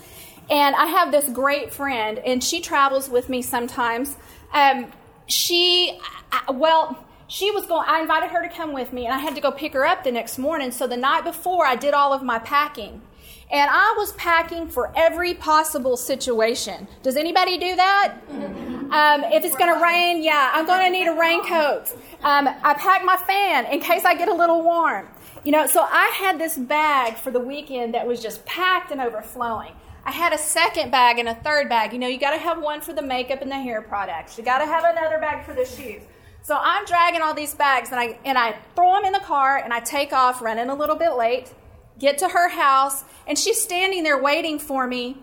and 0.50 0.75
I 0.75 0.86
have 0.86 1.12
this 1.12 1.29
great 1.29 1.74
friend, 1.74 2.19
and 2.19 2.43
she 2.43 2.62
travels 2.62 3.10
with 3.10 3.29
me 3.29 3.41
sometimes. 3.41 4.15
Um, 4.53 4.91
she, 5.27 6.00
I, 6.31 6.51
well, 6.51 7.03
she 7.27 7.51
was 7.51 7.65
going, 7.65 7.86
I 7.88 8.01
invited 8.01 8.29
her 8.29 8.41
to 8.41 8.53
come 8.53 8.74
with 8.74 8.93
me, 8.93 9.05
and 9.05 9.13
I 9.13 9.19
had 9.19 9.36
to 9.36 9.41
go 9.41 9.51
pick 9.51 9.74
her 9.74 9.86
up 9.86 10.03
the 10.03 10.12
next 10.12 10.38
morning. 10.38 10.72
So 10.72 10.88
the 10.88 10.98
night 10.98 11.24
before, 11.24 11.65
I 11.65 11.75
did 11.75 11.93
all 11.93 12.13
of 12.13 12.24
my 12.24 12.39
packing. 12.39 13.01
And 13.50 13.69
I 13.72 13.96
was 13.98 14.12
packing 14.13 14.67
for 14.67 14.91
every 14.96 15.34
possible 15.34 15.96
situation. 15.96 16.88
Does 17.01 17.15
anybody 17.15 17.57
do 17.57 17.75
that? 17.77 18.15
Um, 18.91 19.24
if 19.25 19.44
it's 19.44 19.56
going 19.58 19.74
to 19.74 19.82
rain, 19.84 20.24
yeah, 20.24 20.51
I'm 20.53 20.65
going 20.65 20.86
to 20.86 20.89
need 20.89 21.08
a 21.08 21.13
raincoat. 21.13 21.91
Um, 22.24 22.48
I 22.48 22.74
pack 22.74 23.03
my 23.03 23.17
fan 23.17 23.65
in 23.65 23.82
case 23.82 24.06
I 24.06 24.15
get 24.15 24.27
a 24.27 24.34
little 24.34 24.62
warm. 24.62 25.08
You 25.44 25.51
know, 25.51 25.67
so 25.67 25.82
I 25.82 26.12
had 26.15 26.39
this 26.39 26.58
bag 26.58 27.15
for 27.17 27.32
the 27.32 27.39
weekend 27.39 27.94
that 27.94 28.08
was 28.08 28.22
just 28.22 28.46
packed 28.46 28.91
and 28.91 29.01
overflowing. 29.01 29.74
I 30.06 30.12
had 30.12 30.32
a 30.32 30.38
second 30.38 30.89
bag 30.89 31.20
and 31.20 31.27
a 31.27 31.36
third 31.36 31.67
bag. 31.67 31.91
You 31.91 32.00
know, 32.00 32.08
you 32.08 32.17
got 32.17 32.32
to 32.32 32.38
have 32.38 32.62
one 32.62 32.82
for 32.82 32.94
the 32.94 33.01
makeup 33.01 33.41
and 33.41 33.51
the 33.51 33.60
hair 33.60 33.82
products. 33.82 34.38
You 34.38 34.44
got 34.44 34.60
to 34.60 34.65
have 34.65 34.84
another 34.86 35.20
bag 35.20 35.46
for 35.46 35.53
the 35.53 35.65
shoes. 35.65 36.01
So 36.44 36.58
I'm 36.58 36.86
dragging 36.86 37.22
all 37.22 37.34
these 37.34 37.53
bags 37.53 37.91
and 37.91 38.00
I 38.00 38.17
and 38.24 38.38
I 38.38 38.56
throw 38.74 38.94
them 38.94 39.03
in 39.03 39.12
the 39.12 39.20
car 39.20 39.58
and 39.58 39.74
I 39.74 39.82
take 39.82 40.13
off 40.13 40.41
running 40.41 40.70
a 40.70 40.75
little 40.75 40.96
bit 40.96 41.17
late, 41.17 41.53
get 42.00 42.20
to 42.20 42.29
her 42.29 42.48
house, 42.48 43.03
and 43.27 43.38
she's 43.38 43.62
standing 43.62 44.03
there 44.03 44.22
waiting 44.22 44.60
for 44.60 44.88
me 44.88 45.17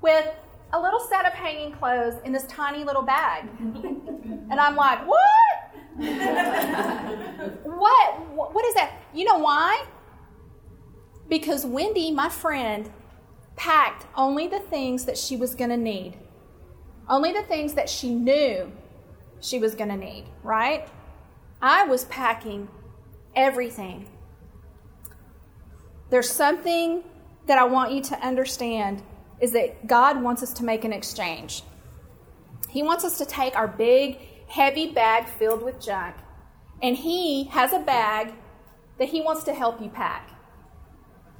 with 0.00 0.26
a 0.72 0.80
little 0.80 1.00
set 1.00 1.26
of 1.26 1.32
hanging 1.32 1.72
clothes 1.72 2.14
in 2.24 2.32
this 2.32 2.44
tiny 2.44 2.84
little 2.84 3.02
bag. 3.02 3.48
and 3.58 4.60
I'm 4.60 4.76
like, 4.76 5.06
"What? 5.06 5.50
what? 7.64 8.54
What 8.54 8.64
is 8.64 8.74
that? 8.74 8.92
You 9.12 9.24
know 9.24 9.38
why? 9.38 9.84
Because 11.28 11.64
Wendy, 11.64 12.10
my 12.10 12.28
friend, 12.28 12.90
packed 13.56 14.06
only 14.16 14.48
the 14.48 14.58
things 14.58 15.04
that 15.04 15.18
she 15.18 15.36
was 15.36 15.54
going 15.54 15.70
to 15.70 15.76
need. 15.76 16.16
Only 17.08 17.32
the 17.32 17.42
things 17.42 17.74
that 17.74 17.88
she 17.88 18.14
knew 18.14 18.72
she 19.40 19.58
was 19.58 19.74
going 19.74 19.90
to 19.90 19.96
need, 19.96 20.24
right? 20.42 20.88
I 21.60 21.84
was 21.84 22.04
packing 22.06 22.68
everything. 23.34 24.08
There's 26.08 26.30
something 26.30 27.04
that 27.46 27.58
I 27.58 27.64
want 27.64 27.92
you 27.92 28.00
to 28.02 28.18
understand 28.20 29.02
is 29.40 29.52
that 29.52 29.86
God 29.86 30.22
wants 30.22 30.42
us 30.42 30.52
to 30.54 30.64
make 30.64 30.84
an 30.84 30.92
exchange. 30.92 31.62
He 32.68 32.82
wants 32.82 33.04
us 33.04 33.18
to 33.18 33.24
take 33.24 33.56
our 33.56 33.68
big, 33.68 34.18
heavy 34.48 34.90
bag 34.92 35.28
filled 35.28 35.62
with 35.62 35.80
junk, 35.80 36.16
and 36.82 36.96
He 36.96 37.44
has 37.44 37.72
a 37.72 37.80
bag 37.80 38.32
that 38.98 39.08
He 39.08 39.20
wants 39.20 39.44
to 39.44 39.54
help 39.54 39.80
you 39.80 39.88
pack. 39.88 40.30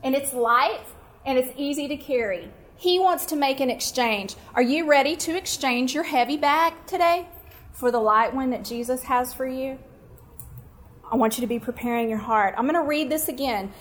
And 0.03 0.15
it's 0.15 0.33
light 0.33 0.81
and 1.27 1.37
it's 1.39 1.53
easy 1.57 1.87
to 1.89 1.97
carry. 1.97 2.51
He 2.77 2.99
wants 2.99 3.27
to 3.27 3.37
make 3.37 3.61
an 3.61 3.69
exchange. 3.69 4.35
Are 4.55 4.63
you 4.63 4.89
ready 4.89 5.15
to 5.17 5.37
exchange 5.37 5.95
your 5.95 6.05
heavy 6.05 6.39
bag 6.39 6.73
today? 6.87 7.29
for 7.81 7.91
the 7.91 7.99
light 7.99 8.35
one 8.35 8.51
that 8.51 8.63
Jesus 8.63 9.03
has 9.05 9.33
for 9.33 9.47
you, 9.47 9.79
I 11.11 11.17
want 11.17 11.39
you 11.39 11.41
to 11.41 11.47
be 11.47 11.59
preparing 11.59 12.09
your 12.09 12.19
heart. 12.19 12.55
I'm 12.57 12.65
going 12.65 12.75
to 12.75 12.87
read 12.87 13.11
this 13.11 13.29
again 13.29 13.73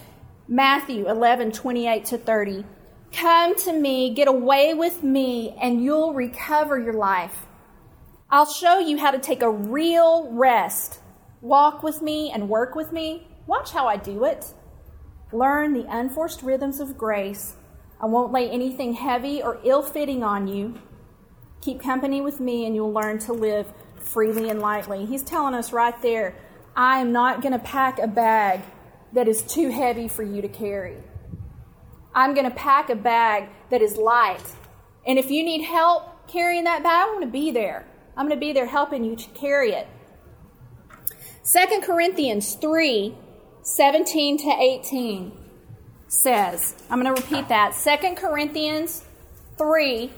Matthew 0.47 1.07
11, 1.07 1.51
28 1.51 2.05
to 2.05 2.17
30. 2.17 2.65
Come 3.11 3.55
to 3.63 3.73
me, 3.73 4.13
get 4.13 4.27
away 4.27 4.73
with 4.73 5.03
me, 5.03 5.55
and 5.61 5.83
you'll 5.83 6.13
recover 6.13 6.77
your 6.77 6.93
life. 6.93 7.47
I'll 8.29 8.45
show 8.45 8.77
you 8.79 8.97
how 8.97 9.11
to 9.11 9.19
take 9.19 9.41
a 9.41 9.49
real 9.49 10.31
rest. 10.31 10.99
Walk 11.41 11.81
with 11.81 12.01
me 12.01 12.29
and 12.31 12.47
work 12.47 12.75
with 12.75 12.91
me. 12.91 13.27
Watch 13.47 13.71
how 13.71 13.87
I 13.87 13.97
do 13.97 14.25
it. 14.25 14.53
Learn 15.31 15.73
the 15.73 15.85
unforced 15.89 16.43
rhythms 16.43 16.79
of 16.79 16.97
grace. 16.97 17.55
I 17.99 18.05
won't 18.05 18.31
lay 18.31 18.49
anything 18.49 18.93
heavy 18.93 19.41
or 19.41 19.59
ill 19.63 19.81
fitting 19.81 20.23
on 20.23 20.47
you. 20.47 20.75
Keep 21.61 21.81
company 21.81 22.21
with 22.21 22.39
me, 22.39 22.65
and 22.65 22.75
you'll 22.75 22.93
learn 22.93 23.17
to 23.19 23.33
live 23.33 23.73
freely 23.97 24.49
and 24.49 24.59
lightly. 24.59 25.05
He's 25.05 25.23
telling 25.23 25.55
us 25.55 25.73
right 25.73 25.99
there, 26.01 26.35
I 26.75 26.99
am 26.99 27.11
not 27.11 27.41
going 27.41 27.53
to 27.53 27.59
pack 27.59 27.99
a 27.99 28.07
bag 28.07 28.61
that 29.13 29.27
is 29.27 29.41
too 29.41 29.69
heavy 29.69 30.07
for 30.07 30.23
you 30.23 30.41
to 30.41 30.47
carry. 30.47 30.97
I'm 32.13 32.33
going 32.33 32.49
to 32.49 32.55
pack 32.55 32.89
a 32.89 32.95
bag 32.95 33.49
that 33.69 33.81
is 33.81 33.97
light. 33.97 34.43
And 35.05 35.19
if 35.19 35.29
you 35.29 35.43
need 35.43 35.63
help 35.63 36.27
carrying 36.27 36.63
that 36.65 36.83
bag, 36.83 37.07
I'm 37.07 37.15
going 37.15 37.27
to 37.27 37.31
be 37.31 37.51
there. 37.51 37.85
I'm 38.17 38.27
going 38.27 38.37
to 38.37 38.45
be 38.45 38.53
there 38.53 38.65
helping 38.65 39.03
you 39.03 39.15
to 39.15 39.29
carry 39.29 39.71
it. 39.71 39.87
2 41.51 41.81
Corinthians 41.81 42.55
3 42.55 43.15
17 43.61 44.37
to 44.39 44.49
18 44.49 45.31
says, 46.07 46.75
I'm 46.89 47.01
going 47.01 47.13
to 47.13 47.21
repeat 47.21 47.49
that. 47.49 47.75
2 47.75 48.15
Corinthians 48.15 49.05
3 49.57 50.11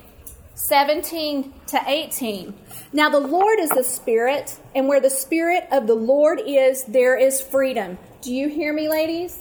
17 0.56 1.54
to 1.68 1.82
18. 1.88 2.54
Now, 2.94 3.10
the 3.10 3.20
Lord 3.20 3.60
is 3.60 3.70
the 3.70 3.84
Spirit, 3.84 4.60
and 4.76 4.88
where 4.88 5.00
the 5.00 5.10
Spirit 5.10 5.68
of 5.72 5.88
the 5.88 5.96
Lord 5.96 6.40
is, 6.46 6.84
there 6.84 7.18
is 7.18 7.42
freedom. 7.42 7.98
Do 8.22 8.34
you 8.34 8.48
hear 8.48 8.74
me, 8.74 8.90
ladies? 8.90 9.40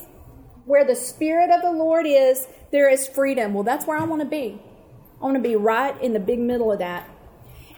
Where 0.64 0.85
the 0.85 0.97
Spirit 0.97 1.50
of 1.50 1.62
the 1.62 1.73
Lord 1.73 2.07
is, 2.07 2.47
there 2.71 2.88
is 2.88 3.09
freedom. 3.09 3.55
Well, 3.55 3.64
that's 3.64 3.87
where 3.87 3.99
I 3.99 4.05
want 4.05 4.23
to 4.23 4.29
be. 4.29 4.61
I 5.21 5.25
want 5.25 5.37
to 5.37 5.43
be 5.43 5.57
right 5.57 6.00
in 6.00 6.12
the 6.12 6.21
big 6.21 6.38
middle 6.38 6.73
of 6.73 6.79
that. 6.79 7.09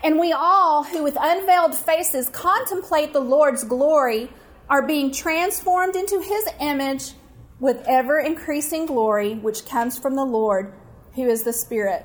And 0.04 0.18
we 0.18 0.32
all, 0.32 0.82
who 0.82 1.02
with 1.02 1.16
unveiled 1.20 1.74
faces 1.74 2.28
contemplate 2.28 3.12
the 3.12 3.20
Lord's 3.20 3.64
glory, 3.64 4.30
are 4.68 4.86
being 4.86 5.12
transformed 5.12 5.96
into 5.96 6.20
His 6.20 6.48
image 6.60 7.12
with 7.60 7.84
ever 7.86 8.18
increasing 8.18 8.86
glory, 8.86 9.34
which 9.34 9.66
comes 9.66 9.98
from 9.98 10.16
the 10.16 10.24
Lord, 10.24 10.72
who 11.14 11.28
is 11.28 11.44
the 11.44 11.52
Spirit. 11.52 12.04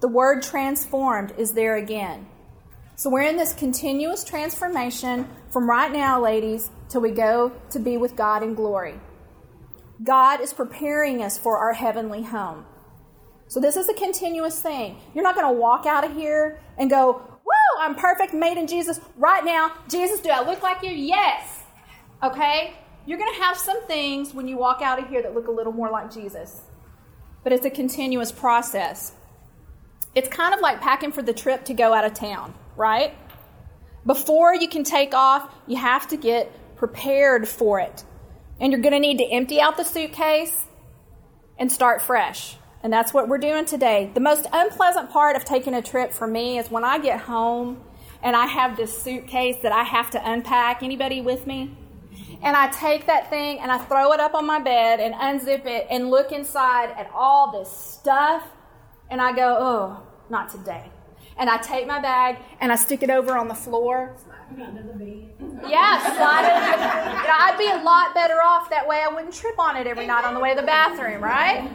The 0.00 0.08
word 0.08 0.42
transformed 0.42 1.34
is 1.36 1.52
there 1.52 1.76
again. 1.76 2.26
So 2.96 3.10
we're 3.10 3.22
in 3.22 3.36
this 3.36 3.52
continuous 3.52 4.24
transformation 4.24 5.28
from 5.50 5.68
right 5.68 5.92
now, 5.92 6.22
ladies, 6.22 6.70
till 6.88 7.02
we 7.02 7.10
go 7.10 7.52
to 7.70 7.78
be 7.78 7.98
with 7.98 8.16
God 8.16 8.42
in 8.42 8.54
glory. 8.54 8.98
God 10.02 10.40
is 10.40 10.52
preparing 10.52 11.22
us 11.22 11.38
for 11.38 11.58
our 11.58 11.72
heavenly 11.72 12.22
home. 12.22 12.66
So 13.48 13.60
this 13.60 13.76
is 13.76 13.88
a 13.88 13.94
continuous 13.94 14.60
thing. 14.60 14.98
You're 15.14 15.24
not 15.24 15.34
going 15.34 15.46
to 15.46 15.60
walk 15.60 15.86
out 15.86 16.04
of 16.04 16.14
here 16.14 16.60
and 16.76 16.90
go, 16.90 17.12
Woo, 17.12 17.80
I'm 17.80 17.94
perfect, 17.94 18.34
made 18.34 18.58
in 18.58 18.66
Jesus. 18.66 19.00
Right 19.16 19.44
now, 19.44 19.72
Jesus, 19.88 20.20
do 20.20 20.30
I 20.30 20.44
look 20.44 20.62
like 20.62 20.82
you? 20.82 20.90
Yes. 20.90 21.62
Okay? 22.22 22.74
You're 23.06 23.18
going 23.18 23.32
to 23.32 23.40
have 23.40 23.56
some 23.56 23.86
things 23.86 24.34
when 24.34 24.48
you 24.48 24.56
walk 24.56 24.82
out 24.82 24.98
of 24.98 25.08
here 25.08 25.22
that 25.22 25.34
look 25.34 25.46
a 25.46 25.52
little 25.52 25.72
more 25.72 25.90
like 25.90 26.12
Jesus. 26.12 26.62
But 27.44 27.52
it's 27.52 27.64
a 27.64 27.70
continuous 27.70 28.32
process. 28.32 29.12
It's 30.16 30.28
kind 30.28 30.54
of 30.54 30.60
like 30.60 30.80
packing 30.80 31.12
for 31.12 31.22
the 31.22 31.32
trip 31.32 31.64
to 31.66 31.74
go 31.74 31.94
out 31.94 32.04
of 32.04 32.14
town, 32.14 32.52
right? 32.74 33.14
Before 34.04 34.54
you 34.54 34.66
can 34.66 34.82
take 34.82 35.14
off, 35.14 35.54
you 35.68 35.76
have 35.76 36.08
to 36.08 36.16
get 36.16 36.50
prepared 36.76 37.46
for 37.46 37.78
it. 37.78 38.02
And 38.58 38.72
you're 38.72 38.80
going 38.80 38.94
to 38.94 39.00
need 39.00 39.18
to 39.18 39.24
empty 39.24 39.60
out 39.60 39.76
the 39.76 39.84
suitcase 39.84 40.66
and 41.58 41.70
start 41.70 42.02
fresh. 42.02 42.56
And 42.82 42.92
that's 42.92 43.12
what 43.12 43.28
we're 43.28 43.38
doing 43.38 43.64
today. 43.64 44.10
The 44.14 44.20
most 44.20 44.46
unpleasant 44.52 45.10
part 45.10 45.36
of 45.36 45.44
taking 45.44 45.74
a 45.74 45.82
trip 45.82 46.12
for 46.12 46.26
me 46.26 46.58
is 46.58 46.70
when 46.70 46.84
I 46.84 46.98
get 46.98 47.20
home 47.20 47.82
and 48.22 48.36
I 48.36 48.46
have 48.46 48.76
this 48.76 48.96
suitcase 48.96 49.56
that 49.62 49.72
I 49.72 49.82
have 49.82 50.10
to 50.12 50.30
unpack. 50.30 50.82
Anybody 50.82 51.20
with 51.20 51.46
me? 51.46 51.76
And 52.42 52.56
I 52.56 52.68
take 52.68 53.06
that 53.06 53.30
thing 53.30 53.58
and 53.60 53.72
I 53.72 53.78
throw 53.78 54.12
it 54.12 54.20
up 54.20 54.34
on 54.34 54.46
my 54.46 54.60
bed 54.60 55.00
and 55.00 55.14
unzip 55.14 55.66
it 55.66 55.86
and 55.90 56.10
look 56.10 56.32
inside 56.32 56.90
at 56.90 57.10
all 57.14 57.50
this 57.52 57.70
stuff 57.70 58.42
and 59.10 59.20
I 59.20 59.34
go, 59.34 59.56
oh, 59.58 60.02
not 60.28 60.50
today. 60.50 60.90
And 61.38 61.50
I 61.50 61.58
take 61.58 61.86
my 61.86 62.00
bag 62.00 62.38
and 62.60 62.72
I 62.72 62.76
stick 62.76 63.02
it 63.02 63.10
over 63.10 63.36
on 63.36 63.48
the 63.48 63.54
floor. 63.54 64.16
Yeah, 65.68 66.00
I'd 67.38 67.56
be 67.58 67.68
a 67.68 67.82
lot 67.82 68.14
better 68.14 68.40
off 68.40 68.70
that 68.70 68.86
way. 68.86 69.02
I 69.02 69.08
wouldn't 69.12 69.34
trip 69.34 69.58
on 69.58 69.76
it 69.76 69.86
every 69.86 70.06
night 70.06 70.24
on 70.24 70.34
the 70.34 70.40
way 70.40 70.54
to 70.54 70.60
the 70.60 70.66
bathroom, 70.66 71.22
right? 71.22 71.68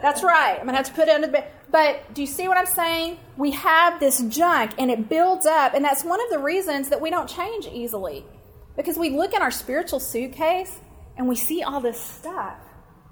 That's 0.00 0.22
right. 0.22 0.58
I'm 0.58 0.66
gonna 0.66 0.76
have 0.76 0.86
to 0.86 0.92
put 0.92 1.08
it 1.08 1.14
under 1.14 1.26
the 1.26 1.32
bed. 1.32 1.50
But 1.70 2.14
do 2.14 2.20
you 2.20 2.26
see 2.26 2.48
what 2.48 2.56
I'm 2.56 2.66
saying? 2.66 3.18
We 3.36 3.50
have 3.52 3.98
this 3.98 4.20
junk 4.28 4.72
and 4.78 4.90
it 4.90 5.08
builds 5.08 5.46
up, 5.46 5.74
and 5.74 5.84
that's 5.84 6.04
one 6.04 6.20
of 6.20 6.30
the 6.30 6.38
reasons 6.38 6.90
that 6.90 7.00
we 7.00 7.10
don't 7.10 7.28
change 7.28 7.66
easily. 7.66 8.24
Because 8.76 8.96
we 8.96 9.10
look 9.10 9.34
in 9.34 9.42
our 9.42 9.50
spiritual 9.50 10.00
suitcase 10.00 10.80
and 11.16 11.28
we 11.28 11.34
see 11.34 11.62
all 11.62 11.80
this 11.80 12.00
stuff, 12.00 12.58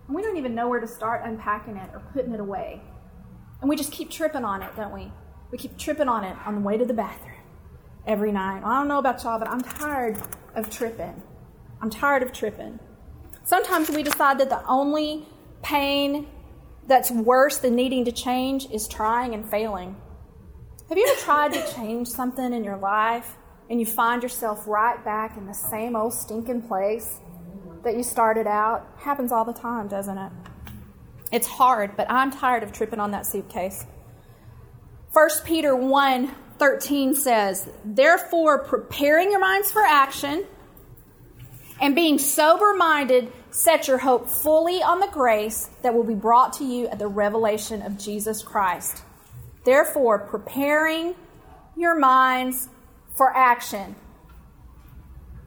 and 0.07 0.15
we 0.15 0.23
don't 0.23 0.37
even 0.37 0.55
know 0.55 0.69
where 0.69 0.81
to 0.81 0.89
start 0.89 1.23
unpacking 1.25 1.77
it 1.77 1.91
or 1.93 2.01
putting 2.13 2.33
it 2.33 2.41
away. 2.41 2.81
And 3.61 3.69
we 3.69 3.77
just 3.77 3.93
keep 3.93 4.11
tripping 4.11 4.45
on 4.45 4.63
it, 4.63 4.75
don't 4.77 4.93
we? 4.93 5.13
We 5.51 5.59
keep 5.59 5.77
tripping 5.77 6.09
on 6.09 6.25
it 6.25 6.37
on 6.47 6.55
the 6.55 6.61
way 6.61 6.77
to 6.79 6.85
the 6.85 6.95
bathroom 6.95 7.40
every 8.07 8.33
night. 8.33 8.63
I 8.65 8.79
don't 8.79 8.89
know 8.89 8.99
about 8.99 9.23
y'all, 9.23 9.39
but 9.39 9.49
I'm 9.49 9.61
tired 9.61 10.21
of 10.55 10.71
tripping. 10.71 11.23
I'm 11.81 11.91
tired 11.91 12.23
of 12.23 12.33
tripping. 12.33 12.79
Sometimes 13.45 13.91
we 13.91 14.03
decide 14.03 14.39
that 14.39 14.49
the 14.49 14.65
only 14.67 15.27
pain 15.63 16.27
that's 16.87 17.11
worse 17.11 17.59
than 17.59 17.75
needing 17.75 18.05
to 18.05 18.13
change 18.13 18.67
is 18.71 18.89
trying 18.89 19.35
and 19.35 19.49
failing. 19.49 19.97
Have 20.89 20.99
you 20.99 21.07
ever 21.07 21.21
tried 21.21 21.53
to 21.53 21.75
change 21.75 22.09
something 22.09 22.53
in 22.53 22.65
your 22.65 22.77
life 22.77 23.37
and 23.69 23.79
you 23.79 23.87
find 23.87 24.23
yourself 24.23 24.67
right 24.67 25.03
back 25.05 25.37
in 25.37 25.47
the 25.47 25.55
same 25.55 25.95
old 25.95 26.13
stinking 26.13 26.63
place 26.63 27.21
that 27.85 27.97
you 27.97 28.03
started 28.03 28.47
out? 28.47 28.89
Happens 28.99 29.31
all 29.31 29.45
the 29.45 29.53
time, 29.53 29.87
doesn't 29.87 30.19
it? 30.19 30.33
It's 31.31 31.47
hard, 31.47 31.97
but 31.97 32.11
I'm 32.11 32.33
tired 32.33 32.65
of 32.65 32.73
tripping 32.73 32.99
on 32.99 33.13
that 33.13 33.25
suitcase. 33.25 33.87
1 35.13 35.29
Peter 35.45 35.77
1 35.77 36.35
13 36.61 37.15
says, 37.15 37.69
Therefore, 37.85 38.59
preparing 38.59 39.31
your 39.31 39.41
minds 39.41 39.73
for 39.73 39.83
action 39.83 40.45
and 41.81 41.95
being 41.95 42.19
sober 42.19 42.75
minded, 42.75 43.33
set 43.51 43.89
your 43.89 43.99
hope 43.99 44.29
fully 44.29 44.83
on 44.83 45.01
the 45.01 45.09
grace 45.09 45.71
that 45.83 45.95
will 45.95 46.05
be 46.05 46.15
brought 46.15 46.53
to 46.53 46.65
you 46.65 46.87
at 46.89 46.99
the 46.99 47.09
revelation 47.09 47.81
of 47.81 47.99
Jesus 47.99 48.43
Christ. 48.43 49.03
Therefore, 49.65 50.19
preparing 50.19 51.15
your 51.77 51.99
minds 51.99 52.69
for 53.17 53.35
action. 53.35 53.97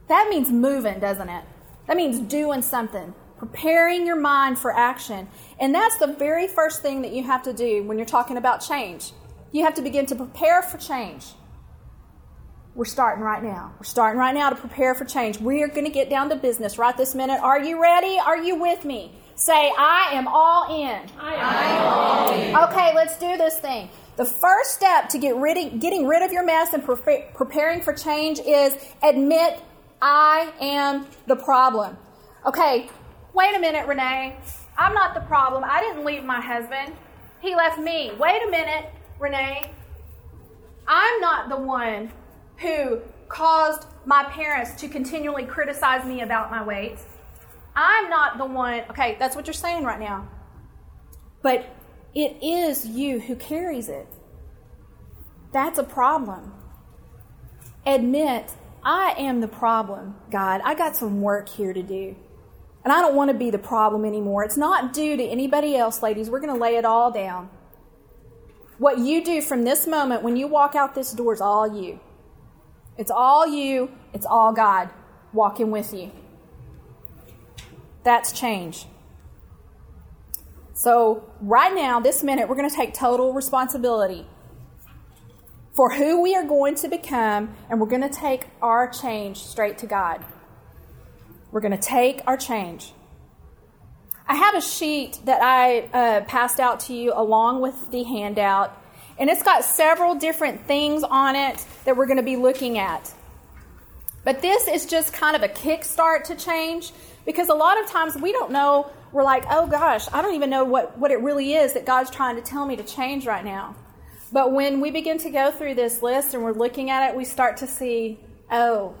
That 0.08 0.28
means 0.28 0.50
moving, 0.50 0.98
doesn't 0.98 1.28
it? 1.28 1.44
That 1.86 1.96
means 1.96 2.18
doing 2.18 2.60
something, 2.60 3.14
preparing 3.38 4.04
your 4.04 4.20
mind 4.20 4.58
for 4.58 4.76
action. 4.76 5.28
And 5.60 5.72
that's 5.72 5.96
the 5.98 6.08
very 6.08 6.48
first 6.48 6.82
thing 6.82 7.02
that 7.02 7.12
you 7.12 7.22
have 7.22 7.44
to 7.44 7.52
do 7.52 7.84
when 7.84 7.98
you're 7.98 8.04
talking 8.04 8.36
about 8.36 8.58
change. 8.66 9.12
You 9.54 9.62
have 9.62 9.74
to 9.74 9.82
begin 9.82 10.04
to 10.06 10.16
prepare 10.16 10.62
for 10.62 10.78
change. 10.78 11.26
We're 12.74 12.86
starting 12.86 13.22
right 13.22 13.40
now. 13.40 13.72
We're 13.78 13.84
starting 13.84 14.18
right 14.18 14.34
now 14.34 14.50
to 14.50 14.56
prepare 14.56 14.96
for 14.96 15.04
change. 15.04 15.38
We 15.38 15.62
are 15.62 15.68
going 15.68 15.84
to 15.84 15.92
get 15.92 16.10
down 16.10 16.28
to 16.30 16.34
business 16.34 16.76
right 16.76 16.96
this 16.96 17.14
minute. 17.14 17.38
Are 17.40 17.62
you 17.62 17.80
ready? 17.80 18.18
Are 18.18 18.36
you 18.36 18.56
with 18.56 18.84
me? 18.84 19.12
Say, 19.36 19.52
I 19.78 20.08
am 20.10 20.26
all 20.26 20.76
in. 20.82 21.08
I 21.20 21.34
am 21.36 21.86
all 21.86 22.32
in. 22.32 22.56
Okay, 22.68 22.92
let's 22.96 23.16
do 23.16 23.36
this 23.36 23.60
thing. 23.60 23.90
The 24.16 24.24
first 24.24 24.72
step 24.74 25.08
to 25.10 25.18
get 25.18 25.36
rid 25.36 25.56
of, 25.56 25.78
getting 25.78 26.08
rid 26.08 26.24
of 26.24 26.32
your 26.32 26.44
mess 26.44 26.74
and 26.74 26.82
pre- 26.82 27.26
preparing 27.36 27.80
for 27.80 27.92
change 27.92 28.40
is 28.40 28.76
admit 29.04 29.62
I 30.02 30.52
am 30.60 31.06
the 31.28 31.36
problem. 31.36 31.96
Okay, 32.44 32.90
wait 33.34 33.54
a 33.54 33.60
minute, 33.60 33.86
Renee. 33.86 34.36
I'm 34.76 34.94
not 34.94 35.14
the 35.14 35.20
problem. 35.20 35.62
I 35.64 35.80
didn't 35.80 36.04
leave 36.04 36.24
my 36.24 36.40
husband. 36.40 36.96
He 37.40 37.54
left 37.54 37.78
me. 37.78 38.10
Wait 38.18 38.42
a 38.48 38.50
minute, 38.50 38.86
Renee. 39.18 39.70
I'm 40.86 41.20
not 41.20 41.48
the 41.48 41.56
one 41.56 42.12
who 42.58 43.00
caused 43.28 43.86
my 44.04 44.24
parents 44.24 44.80
to 44.80 44.88
continually 44.88 45.44
criticize 45.44 46.04
me 46.04 46.20
about 46.20 46.50
my 46.50 46.62
weight. 46.62 46.98
I'm 47.74 48.08
not 48.08 48.38
the 48.38 48.44
one, 48.44 48.82
okay, 48.90 49.16
that's 49.18 49.34
what 49.34 49.46
you're 49.46 49.54
saying 49.54 49.84
right 49.84 49.98
now. 49.98 50.28
But 51.42 51.66
it 52.14 52.36
is 52.42 52.86
you 52.86 53.20
who 53.20 53.34
carries 53.34 53.88
it. 53.88 54.06
That's 55.52 55.78
a 55.78 55.84
problem. 55.84 56.52
Admit, 57.86 58.52
I 58.84 59.14
am 59.18 59.40
the 59.40 59.48
problem, 59.48 60.16
God. 60.30 60.60
I 60.64 60.74
got 60.74 60.96
some 60.96 61.22
work 61.22 61.48
here 61.48 61.72
to 61.72 61.82
do. 61.82 62.16
And 62.84 62.92
I 62.92 63.00
don't 63.00 63.14
want 63.14 63.30
to 63.30 63.36
be 63.36 63.50
the 63.50 63.58
problem 63.58 64.04
anymore. 64.04 64.44
It's 64.44 64.56
not 64.58 64.92
due 64.92 65.16
to 65.16 65.22
anybody 65.22 65.74
else, 65.74 66.02
ladies. 66.02 66.28
We're 66.28 66.40
going 66.40 66.52
to 66.52 66.60
lay 66.60 66.76
it 66.76 66.84
all 66.84 67.10
down. 67.10 67.48
What 68.78 68.98
you 68.98 69.24
do 69.24 69.40
from 69.40 69.64
this 69.64 69.86
moment 69.86 70.22
when 70.22 70.36
you 70.36 70.48
walk 70.48 70.74
out 70.74 70.94
this 70.94 71.12
door 71.12 71.32
is 71.32 71.40
all 71.40 71.80
you. 71.80 72.00
It's 72.96 73.10
all 73.10 73.46
you, 73.46 73.90
it's 74.12 74.26
all 74.26 74.52
God 74.52 74.90
walking 75.32 75.70
with 75.70 75.92
you. 75.92 76.12
That's 78.04 78.32
change. 78.32 78.86
So, 80.74 81.30
right 81.40 81.72
now, 81.72 82.00
this 82.00 82.22
minute, 82.22 82.48
we're 82.48 82.56
going 82.56 82.68
to 82.68 82.74
take 82.74 82.94
total 82.94 83.32
responsibility 83.32 84.26
for 85.72 85.94
who 85.94 86.20
we 86.20 86.34
are 86.34 86.44
going 86.44 86.74
to 86.76 86.88
become, 86.88 87.54
and 87.70 87.80
we're 87.80 87.88
going 87.88 88.02
to 88.02 88.08
take 88.08 88.46
our 88.60 88.88
change 88.88 89.38
straight 89.38 89.78
to 89.78 89.86
God. 89.86 90.24
We're 91.52 91.60
going 91.60 91.76
to 91.76 91.82
take 91.82 92.20
our 92.26 92.36
change. 92.36 92.92
I 94.26 94.36
have 94.36 94.54
a 94.54 94.60
sheet 94.60 95.18
that 95.24 95.42
I 95.42 95.80
uh, 95.92 96.20
passed 96.22 96.58
out 96.58 96.80
to 96.80 96.94
you 96.94 97.12
along 97.14 97.60
with 97.60 97.90
the 97.90 98.04
handout 98.04 98.80
and 99.18 99.30
it's 99.30 99.42
got 99.42 99.64
several 99.64 100.14
different 100.14 100.66
things 100.66 101.04
on 101.04 101.36
it 101.36 101.64
that 101.84 101.96
we're 101.96 102.06
going 102.06 102.16
to 102.16 102.24
be 102.24 102.36
looking 102.36 102.78
at. 102.78 103.12
But 104.24 104.42
this 104.42 104.66
is 104.66 104.86
just 104.86 105.12
kind 105.12 105.36
of 105.36 105.42
a 105.42 105.48
kickstart 105.48 106.24
to 106.24 106.34
change 106.34 106.92
because 107.24 107.48
a 107.48 107.54
lot 107.54 107.80
of 107.80 107.88
times 107.88 108.16
we 108.16 108.32
don't 108.32 108.50
know. 108.50 108.90
We're 109.12 109.22
like, 109.22 109.44
oh 109.50 109.66
gosh, 109.66 110.06
I 110.12 110.22
don't 110.22 110.34
even 110.34 110.50
know 110.50 110.64
what, 110.64 110.98
what 110.98 111.10
it 111.10 111.20
really 111.20 111.54
is 111.54 111.74
that 111.74 111.86
God's 111.86 112.10
trying 112.10 112.36
to 112.36 112.42
tell 112.42 112.66
me 112.66 112.76
to 112.76 112.82
change 112.82 113.26
right 113.26 113.44
now. 113.44 113.76
But 114.32 114.52
when 114.52 114.80
we 114.80 114.90
begin 114.90 115.18
to 115.18 115.30
go 115.30 115.52
through 115.52 115.74
this 115.74 116.02
list 116.02 116.34
and 116.34 116.42
we're 116.42 116.52
looking 116.52 116.90
at 116.90 117.10
it, 117.10 117.16
we 117.16 117.24
start 117.24 117.58
to 117.58 117.66
see, 117.68 118.18
oh, 118.50 118.94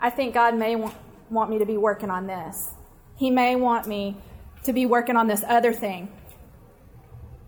I 0.00 0.10
think 0.10 0.34
God 0.34 0.54
may 0.56 0.76
want, 0.76 0.94
want 1.30 1.50
me 1.50 1.58
to 1.58 1.66
be 1.66 1.76
working 1.76 2.10
on 2.10 2.26
this. 2.26 2.70
He 3.16 3.30
may 3.30 3.56
want 3.56 3.88
me 3.88 4.16
to 4.64 4.72
be 4.72 4.86
working 4.86 5.16
on 5.16 5.26
this 5.26 5.44
other 5.46 5.72
thing. 5.72 6.08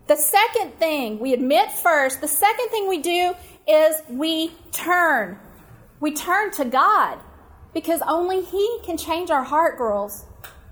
The 0.07 0.17
second 0.17 0.79
thing 0.79 1.19
we 1.19 1.33
admit 1.33 1.73
first, 1.73 2.21
the 2.21 2.29
second 2.29 2.69
thing 2.69 2.89
we 2.89 2.99
do 2.99 3.35
is 3.67 3.97
we 4.09 4.53
turn. 4.71 5.39
We 5.99 6.15
turn 6.15 6.53
to 6.53 6.65
God 6.65 7.19
because 7.75 8.01
only 8.07 8.43
He 8.43 8.79
can 8.85 8.97
change 8.97 9.31
our 9.31 9.43
heart, 9.43 9.77
girls. 9.77 10.25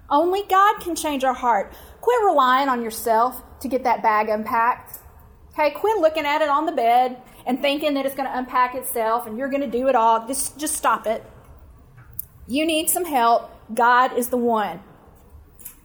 Only 0.09 0.43
God 0.49 0.81
can 0.81 0.95
change 0.95 1.25
our 1.25 1.35
heart. 1.35 1.73
Quit 2.01 2.23
relying 2.25 2.69
on 2.69 2.83
yourself 2.83 3.43
to 3.61 3.69
get 3.69 3.85
that 3.85 4.03
bag 4.03 4.29
unpacked. 4.29 4.99
Okay, 5.53 5.71
quit 5.71 5.99
looking 5.99 6.27
at 6.27 6.43
it 6.43 6.49
on 6.49 6.67
the 6.67 6.73
bed 6.73 7.17
and 7.47 7.61
thinking 7.61 7.95
that 7.95 8.07
it's 8.07 8.15
going 8.15 8.29
to 8.29 8.39
unpack 8.39 8.75
itself 8.75 9.27
and 9.27 9.39
you're 9.39 9.49
going 9.49 9.63
to 9.63 9.71
do 9.71 9.89
it 9.89 9.95
all. 9.95 10.27
Just, 10.27 10.59
just 10.59 10.75
stop 10.75 11.07
it. 11.07 11.25
You 12.47 12.67
need 12.67 12.91
some 12.91 13.05
help. 13.05 13.51
God 13.73 14.17
is 14.17 14.29
the 14.29 14.37
one. 14.37 14.81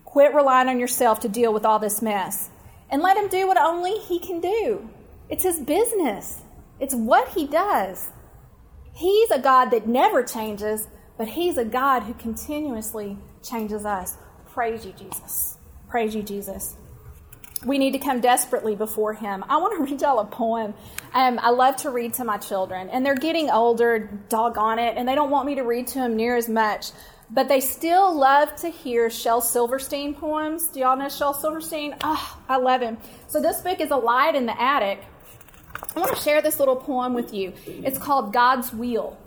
Quit 0.09 0.33
relying 0.33 0.69
on 0.69 0.79
yourself 0.79 1.19
to 1.19 1.29
deal 1.29 1.53
with 1.53 1.63
all 1.63 1.77
this 1.77 2.01
mess 2.01 2.49
and 2.89 3.03
let 3.03 3.15
him 3.15 3.27
do 3.27 3.47
what 3.47 3.57
only 3.57 3.99
he 3.99 4.17
can 4.17 4.41
do. 4.41 4.89
It's 5.29 5.43
his 5.43 5.59
business, 5.59 6.41
it's 6.79 6.95
what 6.95 7.27
he 7.29 7.45
does. 7.45 8.11
He's 8.91 9.29
a 9.29 9.37
God 9.37 9.69
that 9.69 9.87
never 9.87 10.23
changes, 10.23 10.87
but 11.15 11.27
he's 11.27 11.57
a 11.57 11.63
God 11.63 12.03
who 12.03 12.15
continuously 12.15 13.17
changes 13.43 13.85
us. 13.85 14.17
Praise 14.47 14.83
you, 14.83 14.93
Jesus. 14.93 15.59
Praise 15.87 16.15
you, 16.15 16.23
Jesus. 16.23 16.75
We 17.63 17.77
need 17.77 17.91
to 17.91 17.99
come 17.99 18.19
desperately 18.19 18.75
before 18.75 19.13
him. 19.13 19.45
I 19.47 19.57
want 19.57 19.77
to 19.77 19.83
read 19.91 20.01
y'all 20.01 20.19
a 20.19 20.25
poem. 20.25 20.73
Um, 21.13 21.39
I 21.39 21.51
love 21.51 21.75
to 21.77 21.91
read 21.91 22.15
to 22.15 22.23
my 22.23 22.39
children, 22.39 22.89
and 22.89 23.05
they're 23.05 23.13
getting 23.13 23.51
older, 23.51 24.09
doggone 24.27 24.79
it, 24.79 24.97
and 24.97 25.07
they 25.07 25.13
don't 25.13 25.29
want 25.29 25.45
me 25.45 25.53
to 25.55 25.61
read 25.61 25.85
to 25.87 25.99
them 25.99 26.15
near 26.15 26.35
as 26.35 26.49
much 26.49 26.87
but 27.31 27.47
they 27.47 27.59
still 27.59 28.13
love 28.15 28.55
to 28.57 28.69
hear 28.69 29.09
Shel 29.09 29.41
Silverstein 29.41 30.13
poems. 30.15 30.67
Do 30.67 30.79
y'all 30.79 30.97
know 30.97 31.09
Shel 31.09 31.33
Silverstein? 31.33 31.95
Oh, 32.03 32.37
I 32.47 32.57
love 32.57 32.81
him. 32.81 32.97
So 33.27 33.41
this 33.41 33.61
book 33.61 33.79
is 33.79 33.91
a 33.91 33.95
light 33.95 34.35
in 34.35 34.45
the 34.45 34.59
attic. 34.59 35.03
I 35.95 35.99
want 35.99 36.15
to 36.15 36.21
share 36.21 36.41
this 36.41 36.59
little 36.59 36.75
poem 36.75 37.13
with 37.13 37.33
you. 37.33 37.53
It's 37.65 37.97
called 37.97 38.33
God's 38.33 38.73
Wheel. 38.73 39.17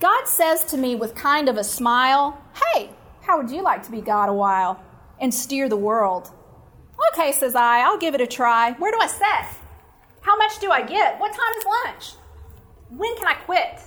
God 0.00 0.26
says 0.26 0.64
to 0.66 0.76
me 0.76 0.94
with 0.94 1.14
kind 1.14 1.48
of 1.48 1.56
a 1.56 1.64
smile, 1.64 2.40
Hey, 2.72 2.90
how 3.22 3.38
would 3.38 3.50
you 3.50 3.62
like 3.62 3.82
to 3.84 3.90
be 3.90 4.00
God 4.00 4.28
a 4.28 4.32
while 4.32 4.82
and 5.20 5.32
steer 5.32 5.68
the 5.68 5.76
world? 5.76 6.30
Okay, 7.12 7.32
says 7.32 7.54
I, 7.54 7.80
I'll 7.80 7.98
give 7.98 8.14
it 8.14 8.20
a 8.20 8.26
try. 8.26 8.72
Where 8.72 8.92
do 8.92 8.98
I 9.00 9.06
set? 9.06 9.46
How 10.20 10.36
much 10.36 10.58
do 10.60 10.70
I 10.70 10.82
get? 10.82 11.18
What 11.18 11.32
time 11.32 11.52
is 11.58 11.64
lunch? 11.64 12.12
When 12.90 13.16
can 13.16 13.26
I 13.26 13.34
quit? 13.34 13.80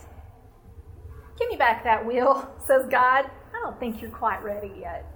Give 1.42 1.50
me 1.50 1.56
back 1.56 1.84
that 1.86 2.06
wheel, 2.06 2.48
says 2.68 2.86
God. 2.86 3.26
I 3.26 3.60
don't 3.64 3.80
think 3.80 4.00
you're 4.00 4.12
quite 4.12 4.44
ready 4.44 4.72
yet. 4.80 5.12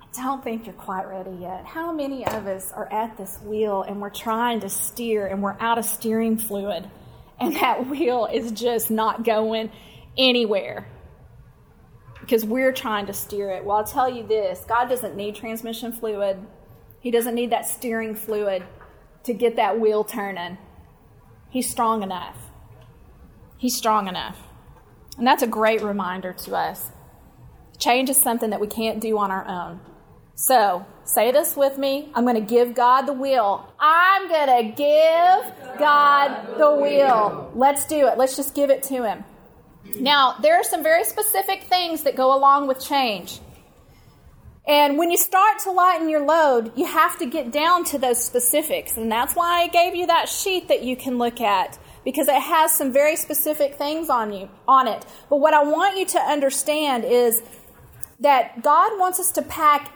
I 0.00 0.22
don't 0.22 0.42
think 0.42 0.64
you're 0.64 0.74
quite 0.74 1.06
ready 1.06 1.36
yet. 1.38 1.66
How 1.66 1.92
many 1.92 2.26
of 2.26 2.46
us 2.46 2.72
are 2.72 2.90
at 2.90 3.18
this 3.18 3.38
wheel 3.42 3.82
and 3.82 4.00
we're 4.00 4.08
trying 4.08 4.60
to 4.60 4.70
steer 4.70 5.26
and 5.26 5.42
we're 5.42 5.56
out 5.60 5.76
of 5.76 5.84
steering 5.84 6.38
fluid 6.38 6.90
and 7.38 7.54
that 7.56 7.86
wheel 7.90 8.26
is 8.32 8.50
just 8.52 8.90
not 8.90 9.22
going 9.22 9.70
anywhere? 10.16 10.88
Because 12.20 12.42
we're 12.44 12.72
trying 12.72 13.04
to 13.06 13.12
steer 13.12 13.50
it. 13.50 13.66
Well, 13.66 13.76
I'll 13.76 13.84
tell 13.84 14.08
you 14.08 14.26
this 14.26 14.64
God 14.66 14.86
doesn't 14.86 15.14
need 15.14 15.34
transmission 15.34 15.92
fluid, 15.92 16.38
He 17.00 17.10
doesn't 17.10 17.34
need 17.34 17.50
that 17.50 17.68
steering 17.68 18.14
fluid 18.14 18.64
to 19.24 19.34
get 19.34 19.56
that 19.56 19.78
wheel 19.78 20.04
turning. 20.04 20.56
He's 21.50 21.68
strong 21.68 22.02
enough. 22.02 22.47
He's 23.58 23.76
strong 23.76 24.08
enough. 24.08 24.38
And 25.18 25.26
that's 25.26 25.42
a 25.42 25.48
great 25.48 25.82
reminder 25.82 26.32
to 26.32 26.54
us. 26.54 26.92
Change 27.78 28.08
is 28.08 28.16
something 28.16 28.50
that 28.50 28.60
we 28.60 28.68
can't 28.68 29.00
do 29.00 29.18
on 29.18 29.30
our 29.30 29.46
own. 29.46 29.80
So, 30.36 30.86
say 31.02 31.32
this 31.32 31.56
with 31.56 31.78
me. 31.78 32.10
I'm 32.14 32.24
going 32.24 32.36
to 32.36 32.40
give 32.40 32.74
God 32.74 33.02
the 33.02 33.12
will. 33.12 33.68
I'm 33.80 34.28
going 34.28 34.46
to 34.46 34.76
give 34.76 35.78
God 35.80 36.56
the 36.56 36.70
will. 36.70 37.50
Let's 37.56 37.84
do 37.86 38.06
it. 38.06 38.16
Let's 38.16 38.36
just 38.36 38.54
give 38.54 38.70
it 38.70 38.84
to 38.84 39.02
Him. 39.02 39.24
Now, 39.98 40.36
there 40.40 40.54
are 40.54 40.62
some 40.62 40.84
very 40.84 41.02
specific 41.02 41.64
things 41.64 42.04
that 42.04 42.14
go 42.14 42.36
along 42.36 42.68
with 42.68 42.80
change. 42.80 43.40
And 44.68 44.98
when 44.98 45.10
you 45.10 45.16
start 45.16 45.60
to 45.60 45.72
lighten 45.72 46.08
your 46.08 46.24
load, 46.24 46.72
you 46.76 46.84
have 46.84 47.18
to 47.18 47.26
get 47.26 47.50
down 47.50 47.84
to 47.86 47.98
those 47.98 48.22
specifics. 48.22 48.96
And 48.96 49.10
that's 49.10 49.34
why 49.34 49.62
I 49.62 49.66
gave 49.66 49.96
you 49.96 50.06
that 50.06 50.28
sheet 50.28 50.68
that 50.68 50.82
you 50.82 50.94
can 50.94 51.18
look 51.18 51.40
at 51.40 51.78
because 52.08 52.26
it 52.26 52.40
has 52.40 52.72
some 52.72 52.90
very 52.90 53.16
specific 53.16 53.74
things 53.74 54.08
on 54.08 54.32
you 54.32 54.48
on 54.66 54.88
it. 54.88 55.04
But 55.28 55.40
what 55.40 55.52
I 55.52 55.62
want 55.62 55.98
you 55.98 56.06
to 56.06 56.18
understand 56.18 57.04
is 57.04 57.42
that 58.18 58.62
God 58.62 58.98
wants 58.98 59.20
us 59.20 59.30
to 59.32 59.42
pack 59.42 59.92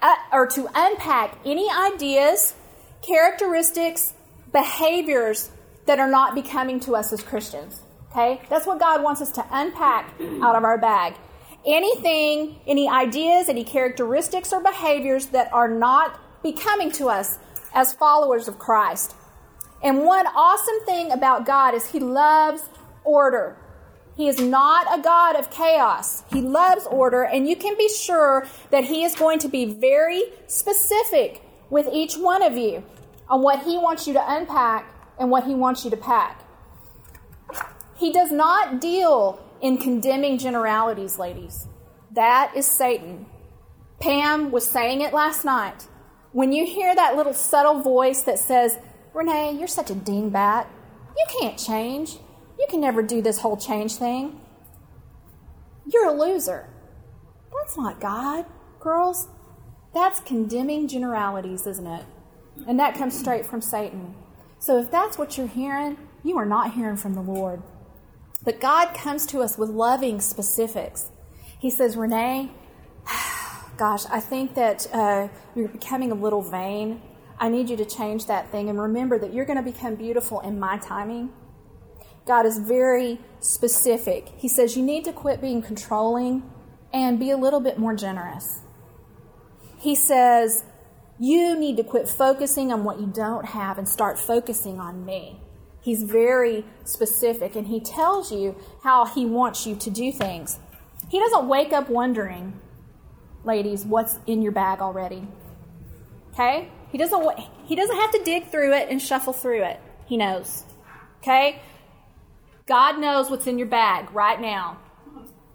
uh, 0.00 0.14
or 0.32 0.46
to 0.46 0.68
unpack 0.76 1.36
any 1.44 1.68
ideas, 1.68 2.54
characteristics, 3.02 4.14
behaviors 4.52 5.50
that 5.86 5.98
are 5.98 6.08
not 6.08 6.36
becoming 6.36 6.78
to 6.78 6.94
us 6.94 7.12
as 7.12 7.20
Christians. 7.20 7.82
Okay? 8.12 8.40
That's 8.48 8.64
what 8.64 8.78
God 8.78 9.02
wants 9.02 9.20
us 9.20 9.32
to 9.32 9.44
unpack 9.50 10.14
out 10.42 10.54
of 10.54 10.62
our 10.62 10.78
bag. 10.78 11.16
Anything, 11.66 12.60
any 12.68 12.88
ideas, 12.88 13.48
any 13.48 13.64
characteristics 13.64 14.52
or 14.52 14.62
behaviors 14.62 15.26
that 15.26 15.52
are 15.52 15.68
not 15.68 16.44
becoming 16.44 16.92
to 16.92 17.08
us 17.08 17.40
as 17.74 17.92
followers 17.92 18.46
of 18.46 18.56
Christ. 18.56 19.16
And 19.86 20.04
one 20.04 20.26
awesome 20.26 20.84
thing 20.84 21.12
about 21.12 21.46
God 21.46 21.72
is 21.72 21.92
He 21.92 22.00
loves 22.00 22.68
order. 23.04 23.56
He 24.16 24.26
is 24.26 24.40
not 24.40 24.98
a 24.98 25.00
God 25.00 25.36
of 25.36 25.48
chaos. 25.48 26.24
He 26.28 26.40
loves 26.40 26.86
order, 26.86 27.22
and 27.22 27.48
you 27.48 27.54
can 27.54 27.78
be 27.78 27.88
sure 27.88 28.48
that 28.70 28.82
He 28.82 29.04
is 29.04 29.14
going 29.14 29.38
to 29.38 29.48
be 29.48 29.64
very 29.64 30.24
specific 30.48 31.40
with 31.70 31.86
each 31.92 32.16
one 32.16 32.42
of 32.42 32.56
you 32.56 32.82
on 33.28 33.42
what 33.42 33.62
He 33.62 33.78
wants 33.78 34.08
you 34.08 34.12
to 34.14 34.24
unpack 34.26 34.92
and 35.20 35.30
what 35.30 35.44
He 35.44 35.54
wants 35.54 35.84
you 35.84 35.90
to 35.92 35.96
pack. 35.96 36.42
He 37.94 38.12
does 38.12 38.32
not 38.32 38.80
deal 38.80 39.40
in 39.60 39.78
condemning 39.78 40.36
generalities, 40.36 41.16
ladies. 41.16 41.68
That 42.10 42.50
is 42.56 42.66
Satan. 42.66 43.26
Pam 44.00 44.50
was 44.50 44.66
saying 44.66 45.02
it 45.02 45.14
last 45.14 45.44
night. 45.44 45.86
When 46.32 46.50
you 46.50 46.66
hear 46.66 46.92
that 46.92 47.14
little 47.14 47.32
subtle 47.32 47.82
voice 47.82 48.22
that 48.22 48.40
says, 48.40 48.80
Renee, 49.16 49.56
you're 49.58 49.66
such 49.66 49.90
a 49.90 49.94
dingbat. 49.94 50.66
You 51.16 51.24
can't 51.40 51.58
change. 51.58 52.18
You 52.58 52.66
can 52.68 52.82
never 52.82 53.02
do 53.02 53.22
this 53.22 53.38
whole 53.38 53.56
change 53.56 53.96
thing. 53.96 54.38
You're 55.86 56.08
a 56.08 56.12
loser. 56.12 56.68
That's 57.50 57.78
not 57.78 57.98
God, 57.98 58.44
girls. 58.78 59.28
That's 59.94 60.20
condemning 60.20 60.86
generalities, 60.86 61.66
isn't 61.66 61.86
it? 61.86 62.04
And 62.68 62.78
that 62.78 62.94
comes 62.94 63.18
straight 63.18 63.46
from 63.46 63.62
Satan. 63.62 64.14
So 64.58 64.78
if 64.78 64.90
that's 64.90 65.16
what 65.16 65.38
you're 65.38 65.46
hearing, 65.46 65.96
you 66.22 66.36
are 66.36 66.44
not 66.44 66.74
hearing 66.74 66.96
from 66.96 67.14
the 67.14 67.22
Lord. 67.22 67.62
But 68.44 68.60
God 68.60 68.94
comes 68.94 69.24
to 69.28 69.40
us 69.40 69.56
with 69.56 69.70
loving 69.70 70.20
specifics. 70.20 71.10
He 71.58 71.70
says, 71.70 71.96
Renee, 71.96 72.50
gosh, 73.78 74.04
I 74.10 74.20
think 74.20 74.54
that 74.56 74.86
uh, 74.92 75.28
you're 75.54 75.68
becoming 75.68 76.12
a 76.12 76.14
little 76.14 76.42
vain. 76.42 77.00
I 77.38 77.48
need 77.48 77.68
you 77.68 77.76
to 77.76 77.84
change 77.84 78.26
that 78.26 78.50
thing 78.50 78.68
and 78.68 78.80
remember 78.80 79.18
that 79.18 79.32
you're 79.32 79.44
going 79.44 79.62
to 79.62 79.72
become 79.72 79.94
beautiful 79.94 80.40
in 80.40 80.58
my 80.58 80.78
timing. 80.78 81.30
God 82.26 82.46
is 82.46 82.58
very 82.58 83.20
specific. 83.40 84.32
He 84.36 84.48
says 84.48 84.76
you 84.76 84.82
need 84.82 85.04
to 85.04 85.12
quit 85.12 85.40
being 85.40 85.62
controlling 85.62 86.42
and 86.92 87.18
be 87.18 87.30
a 87.30 87.36
little 87.36 87.60
bit 87.60 87.78
more 87.78 87.94
generous. 87.94 88.60
He 89.78 89.94
says 89.94 90.64
you 91.18 91.58
need 91.58 91.76
to 91.76 91.84
quit 91.84 92.08
focusing 92.08 92.72
on 92.72 92.84
what 92.84 93.00
you 93.00 93.06
don't 93.06 93.46
have 93.46 93.78
and 93.78 93.88
start 93.88 94.18
focusing 94.18 94.80
on 94.80 95.04
me. 95.04 95.40
He's 95.80 96.02
very 96.02 96.64
specific 96.84 97.54
and 97.54 97.68
he 97.68 97.80
tells 97.80 98.32
you 98.32 98.56
how 98.82 99.04
he 99.04 99.24
wants 99.24 99.66
you 99.66 99.76
to 99.76 99.90
do 99.90 100.10
things. 100.10 100.58
He 101.08 101.20
doesn't 101.20 101.46
wake 101.46 101.72
up 101.72 101.88
wondering, 101.88 102.60
ladies, 103.44 103.84
what's 103.84 104.18
in 104.26 104.42
your 104.42 104.52
bag 104.52 104.80
already. 104.80 105.28
Okay? 106.32 106.70
He 106.96 106.98
doesn't 106.98 107.38
he 107.66 107.76
doesn't 107.76 107.94
have 107.94 108.10
to 108.12 108.22
dig 108.24 108.46
through 108.46 108.72
it 108.72 108.88
and 108.88 109.02
shuffle 109.02 109.34
through 109.34 109.64
it. 109.64 109.78
He 110.06 110.16
knows. 110.16 110.64
Okay? 111.18 111.60
God 112.64 112.98
knows 112.98 113.28
what's 113.28 113.46
in 113.46 113.58
your 113.58 113.66
bag 113.66 114.10
right 114.12 114.40
now. 114.40 114.78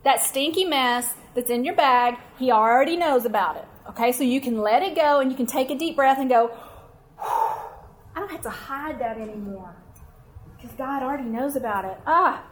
That 0.04 0.22
stinky 0.22 0.66
mess 0.66 1.16
that's 1.34 1.50
in 1.50 1.66
your 1.66 1.74
bag, 1.74 2.20
he 2.38 2.52
already 2.52 2.96
knows 2.96 3.26
about 3.26 3.56
it. 3.56 3.66
Okay? 3.90 4.12
So 4.12 4.24
you 4.24 4.40
can 4.40 4.62
let 4.62 4.84
it 4.84 4.94
go 4.94 5.20
and 5.20 5.32
you 5.32 5.36
can 5.36 5.48
take 5.48 5.72
a 5.72 5.76
deep 5.76 5.96
breath 5.96 6.20
and 6.20 6.30
go, 6.30 6.56
I 7.20 8.20
don't 8.20 8.30
have 8.30 8.44
to 8.44 8.52
hide 8.52 9.00
that 9.00 9.18
anymore. 9.18 9.76
Because 10.56 10.78
God 10.78 11.02
already 11.02 11.24
knows 11.24 11.56
about 11.56 11.86
it. 11.86 11.98
Ah, 12.06 12.44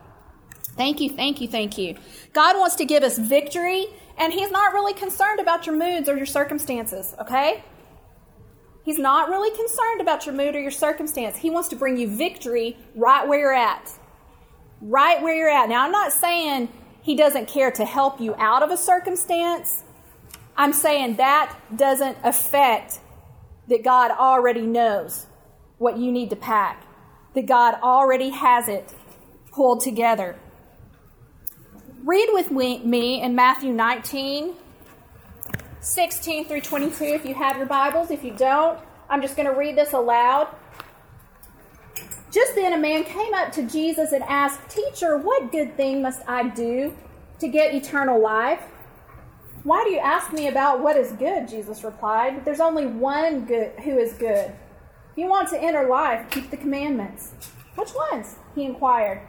Thank 0.75 0.99
you, 0.99 1.10
thank 1.10 1.41
you, 1.41 1.47
thank 1.47 1.78
you. 1.78 1.95
God 2.34 2.58
wants 2.58 2.75
to 2.78 2.86
give 2.86 3.04
us 3.04 3.19
victory, 3.19 3.86
and 4.17 4.32
He's 4.32 4.49
not 4.49 4.71
really 4.71 4.93
concerned 4.93 5.39
about 5.41 5.65
your 5.65 5.75
moods 5.75 6.08
or 6.08 6.15
your 6.15 6.25
circumstances, 6.25 7.13
okay? 7.19 7.63
He's 8.84 8.98
not 8.98 9.30
really 9.30 9.56
concerned 9.56 10.02
about 10.02 10.26
your 10.26 10.34
mood 10.34 10.56
or 10.56 10.60
your 10.60 10.72
circumstance. 10.72 11.38
He 11.38 11.50
wants 11.50 11.70
to 11.70 11.76
bring 11.76 11.98
you 11.98 12.08
victory 12.08 12.78
right 12.96 13.28
where 13.28 13.39
you're 13.39 13.54
at. 13.54 13.92
Right 14.82 15.22
where 15.22 15.36
you're 15.36 15.50
at. 15.50 15.70
Now, 15.70 15.86
I'm 15.86 15.92
not 15.92 16.12
saying 16.12 16.70
He 17.02 17.15
doesn't 17.15 17.48
care 17.48 17.72
to 17.72 17.86
help 17.86 18.20
you 18.20 18.36
out 18.38 18.63
of 18.63 18.72
a 18.72 18.78
circumstance. 18.78 19.84
I'm 20.56 20.74
saying 20.74 21.18
that 21.18 21.58
doesn't 21.76 22.18
affect 22.24 23.00
that 23.68 23.84
God 23.84 24.12
already 24.12 24.62
knows 24.62 25.28
what 25.78 25.98
you 25.98 26.12
need 26.12 26.30
to 26.32 26.36
pack, 26.36 26.84
that 27.36 27.46
God 27.46 27.76
already 27.82 28.30
has 28.30 28.68
it 28.68 28.94
pulled 29.52 29.82
together. 29.82 30.38
Read 32.04 32.30
with 32.32 32.52
me 32.52 33.22
in 33.22 33.36
Matthew 33.36 33.72
19, 33.72 34.56
16 35.82 36.46
through 36.46 36.62
22 36.62 37.04
if 37.06 37.26
you 37.26 37.34
have 37.34 37.58
your 37.58 37.65
Bibles. 37.65 38.12
If 38.12 38.24
you 38.24 38.32
don't, 38.32 38.80
I'm 39.10 39.22
just 39.22 39.36
going 39.36 39.48
to 39.48 39.58
read 39.58 39.78
this 39.78 39.94
aloud. 39.94 40.54
Just 42.32 42.54
then 42.54 42.74
a 42.74 42.78
man 42.78 43.06
came 43.06 43.34
up 43.34 43.52
to 43.54 43.63
Jesus 43.63 44.12
and 44.12 44.24
asked, 44.24 44.70
Teacher, 44.70 45.18
what 45.18 45.52
good 45.52 45.76
thing 45.78 46.02
must 46.02 46.22
I 46.28 46.50
do 46.50 46.96
to 47.39 47.48
get 47.48 47.74
eternal 47.74 48.22
life? 48.22 48.62
Why 49.63 49.84
do 49.84 49.89
you 49.89 50.00
ask 50.00 50.32
me 50.34 50.48
about 50.48 50.82
what 50.82 50.96
is 50.96 51.13
good? 51.13 51.48
Jesus 51.48 51.84
replied. 51.84 52.46
There's 52.46 52.60
only 52.60 52.86
one 52.86 53.46
good 53.46 53.72
who 53.80 53.98
is 53.98 54.13
good. 54.13 54.52
If 55.12 55.18
you 55.18 55.28
want 55.28 55.50
to 55.50 55.62
enter 55.62 55.88
life, 55.88 56.30
keep 56.30 56.52
the 56.52 56.58
commandments. 56.58 57.34
Which 57.76 57.94
ones? 58.12 58.36
He 58.54 58.65
inquired. 58.65 59.22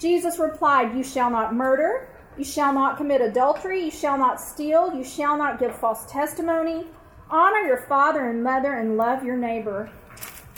Jesus 0.00 0.38
replied, 0.38 0.96
You 0.96 1.04
shall 1.04 1.30
not 1.30 1.54
murder, 1.54 2.08
you 2.36 2.44
shall 2.44 2.72
not 2.72 2.96
commit 2.96 3.20
adultery, 3.20 3.84
you 3.84 3.90
shall 3.90 4.18
not 4.18 4.40
steal, 4.40 4.94
you 4.94 5.04
shall 5.04 5.36
not 5.36 5.58
give 5.58 5.76
false 5.76 6.04
testimony. 6.10 6.84
Honor 7.30 7.60
your 7.60 7.86
father 7.88 8.28
and 8.28 8.42
mother 8.42 8.74
and 8.74 8.96
love 8.96 9.24
your 9.24 9.36
neighbor 9.36 9.90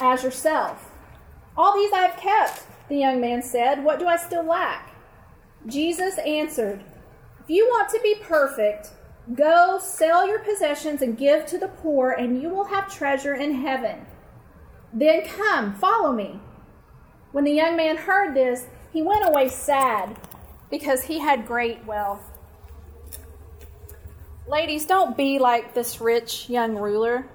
as 0.00 0.22
yourself. 0.22 0.90
All 1.56 1.74
these 1.74 1.92
I 1.92 2.06
have 2.06 2.20
kept, 2.20 2.64
the 2.88 2.96
young 2.96 3.20
man 3.20 3.42
said. 3.42 3.82
What 3.84 3.98
do 3.98 4.06
I 4.06 4.16
still 4.16 4.44
lack? 4.44 4.94
Jesus 5.66 6.18
answered, 6.18 6.84
If 7.42 7.50
you 7.50 7.66
want 7.66 7.88
to 7.90 8.00
be 8.02 8.16
perfect, 8.22 8.90
go 9.34 9.78
sell 9.82 10.26
your 10.26 10.38
possessions 10.38 11.02
and 11.02 11.18
give 11.18 11.46
to 11.46 11.58
the 11.58 11.68
poor, 11.68 12.10
and 12.10 12.40
you 12.40 12.48
will 12.48 12.64
have 12.64 12.92
treasure 12.92 13.34
in 13.34 13.62
heaven. 13.62 14.06
Then 14.92 15.26
come, 15.26 15.74
follow 15.74 16.12
me. 16.12 16.40
When 17.32 17.44
the 17.44 17.52
young 17.52 17.76
man 17.76 17.96
heard 17.96 18.34
this, 18.34 18.66
he 18.92 19.02
went 19.02 19.28
away 19.28 19.48
sad 19.48 20.16
because 20.70 21.04
he 21.04 21.18
had 21.18 21.46
great 21.46 21.84
wealth. 21.84 22.22
Ladies, 24.48 24.84
don't 24.86 25.16
be 25.16 25.38
like 25.38 25.74
this 25.74 26.00
rich 26.00 26.48
young 26.48 26.76
ruler. 26.76 27.26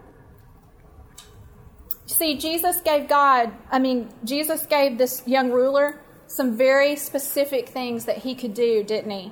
See, 2.06 2.38
Jesus 2.38 2.82
gave 2.82 3.08
God, 3.08 3.52
I 3.70 3.80
mean, 3.80 4.10
Jesus 4.24 4.66
gave 4.66 4.98
this 4.98 5.24
young 5.26 5.52
ruler 5.52 6.02
some 6.28 6.56
very 6.56 6.96
specific 6.96 7.70
things 7.70 8.06
that 8.06 8.20
he 8.20 8.36
could 8.36 8.54
do, 8.54 8.84
didn't 8.84 9.12
he? 9.12 9.32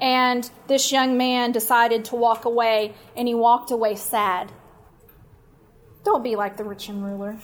And 0.00 0.50
this 0.66 0.90
young 0.90 1.16
man 1.16 1.52
decided 1.52 2.04
to 2.06 2.16
walk 2.16 2.44
away, 2.44 2.94
and 3.16 3.28
he 3.28 3.34
walked 3.34 3.70
away 3.70 3.94
sad. 3.94 4.50
Don't 6.04 6.24
be 6.24 6.34
like 6.34 6.56
the 6.56 6.64
rich 6.64 6.88
young 6.88 7.00
ruler. 7.00 7.38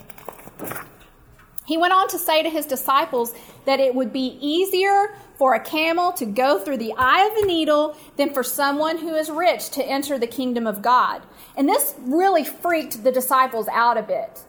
He 1.71 1.77
went 1.77 1.93
on 1.93 2.09
to 2.09 2.19
say 2.19 2.43
to 2.43 2.51
his 2.51 2.67
disciples 2.67 3.33
that 3.65 3.79
it 3.79 3.95
would 3.95 4.13
be 4.13 4.37
easier 4.41 5.15
for 5.39 5.55
a 5.55 5.61
camel 5.61 6.11
to 6.15 6.27
go 6.27 6.59
through 6.59 6.79
the 6.79 6.95
eye 6.99 7.25
of 7.25 7.45
a 7.45 7.47
needle 7.47 7.97
than 8.17 8.35
for 8.35 8.43
someone 8.43 8.99
who 8.99 9.15
is 9.15 9.31
rich 9.31 9.71
to 9.71 9.85
enter 9.85 10.19
the 10.19 10.27
kingdom 10.27 10.67
of 10.67 10.83
God. 10.83 11.23
And 11.57 11.69
this 11.69 11.95
really 12.01 12.43
freaked 12.43 13.05
the 13.05 13.13
disciples 13.13 13.69
out 13.71 13.97
a 13.97 14.03
bit. 14.03 14.45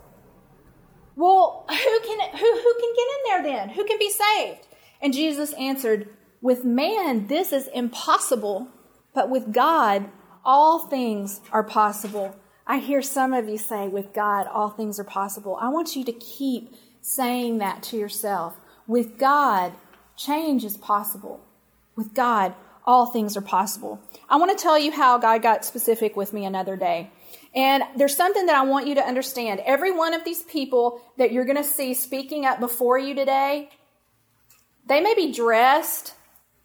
Well, 1.15 1.67
who 1.69 1.75
can 1.75 2.19
who 2.31 2.51
who 2.63 2.73
can 2.79 2.93
get 2.95 3.07
in 3.13 3.21
there 3.27 3.43
then? 3.43 3.69
Who 3.69 3.83
can 3.83 3.99
be 3.99 4.09
saved? 4.09 4.65
And 4.99 5.13
Jesus 5.13 5.53
answered, 5.53 6.09
"With 6.41 6.65
man 6.65 7.27
this 7.27 7.53
is 7.53 7.67
impossible, 7.67 8.69
but 9.13 9.29
with 9.29 9.53
God 9.53 10.09
all 10.43 10.79
things 10.79 11.39
are 11.51 11.63
possible." 11.63 12.33
I 12.65 12.79
hear 12.79 13.03
some 13.03 13.31
of 13.31 13.47
you 13.47 13.59
say, 13.59 13.87
"With 13.87 14.11
God 14.11 14.47
all 14.47 14.71
things 14.71 14.99
are 14.99 15.03
possible." 15.03 15.59
I 15.61 15.69
want 15.69 15.95
you 15.95 16.03
to 16.05 16.13
keep 16.13 16.73
saying 17.01 17.57
that 17.57 17.83
to 17.83 17.97
yourself. 17.97 18.57
With 18.87 19.17
God, 19.17 19.73
change 20.15 20.63
is 20.63 20.77
possible. 20.77 21.41
With 21.95 22.13
God, 22.13 22.53
all 22.85 23.07
things 23.07 23.37
are 23.37 23.41
possible. 23.41 24.01
I 24.29 24.37
want 24.37 24.57
to 24.57 24.61
tell 24.61 24.77
you 24.77 24.91
how 24.91 25.17
God 25.17 25.41
got 25.41 25.65
specific 25.65 26.15
with 26.15 26.33
me 26.33 26.45
another 26.45 26.75
day. 26.75 27.11
And 27.53 27.83
there's 27.95 28.15
something 28.15 28.45
that 28.45 28.55
I 28.55 28.63
want 28.63 28.87
you 28.87 28.95
to 28.95 29.01
understand. 29.01 29.61
Every 29.65 29.91
one 29.91 30.13
of 30.13 30.23
these 30.23 30.43
people 30.43 31.01
that 31.17 31.31
you're 31.31 31.45
going 31.45 31.57
to 31.57 31.63
see 31.63 31.93
speaking 31.93 32.45
up 32.45 32.59
before 32.59 32.97
you 32.97 33.13
today, 33.13 33.69
they 34.85 35.01
may 35.01 35.13
be 35.13 35.31
dressed 35.31 36.13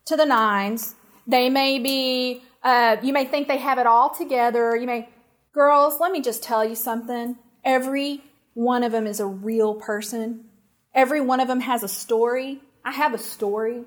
to 0.07 0.17
the 0.17 0.25
nines. 0.25 0.95
They 1.27 1.51
may 1.51 1.79
be, 1.79 2.43
uh, 2.63 2.97
you 3.03 3.13
may 3.13 3.25
think 3.25 3.49
they 3.49 3.59
have 3.59 3.79
it 3.79 3.87
all 3.87 4.11
together. 4.11 4.77
You 4.77 4.87
may, 4.87 5.09
girls, 5.53 6.01
let 6.01 6.13
me 6.13 6.21
just 6.21 6.43
tell 6.43 6.65
you 6.65 6.77
something. 6.77 7.37
Every 7.65 8.23
one 8.57 8.83
of 8.83 8.91
them 8.91 9.07
is 9.07 9.21
a 9.21 9.27
real 9.27 9.75
person. 9.75 10.47
Every 10.95 11.21
one 11.21 11.41
of 11.41 11.47
them 11.47 11.61
has 11.61 11.83
a 11.83 11.89
story. 11.89 12.63
I 12.83 12.93
have 12.93 13.13
a 13.13 13.19
story. 13.19 13.83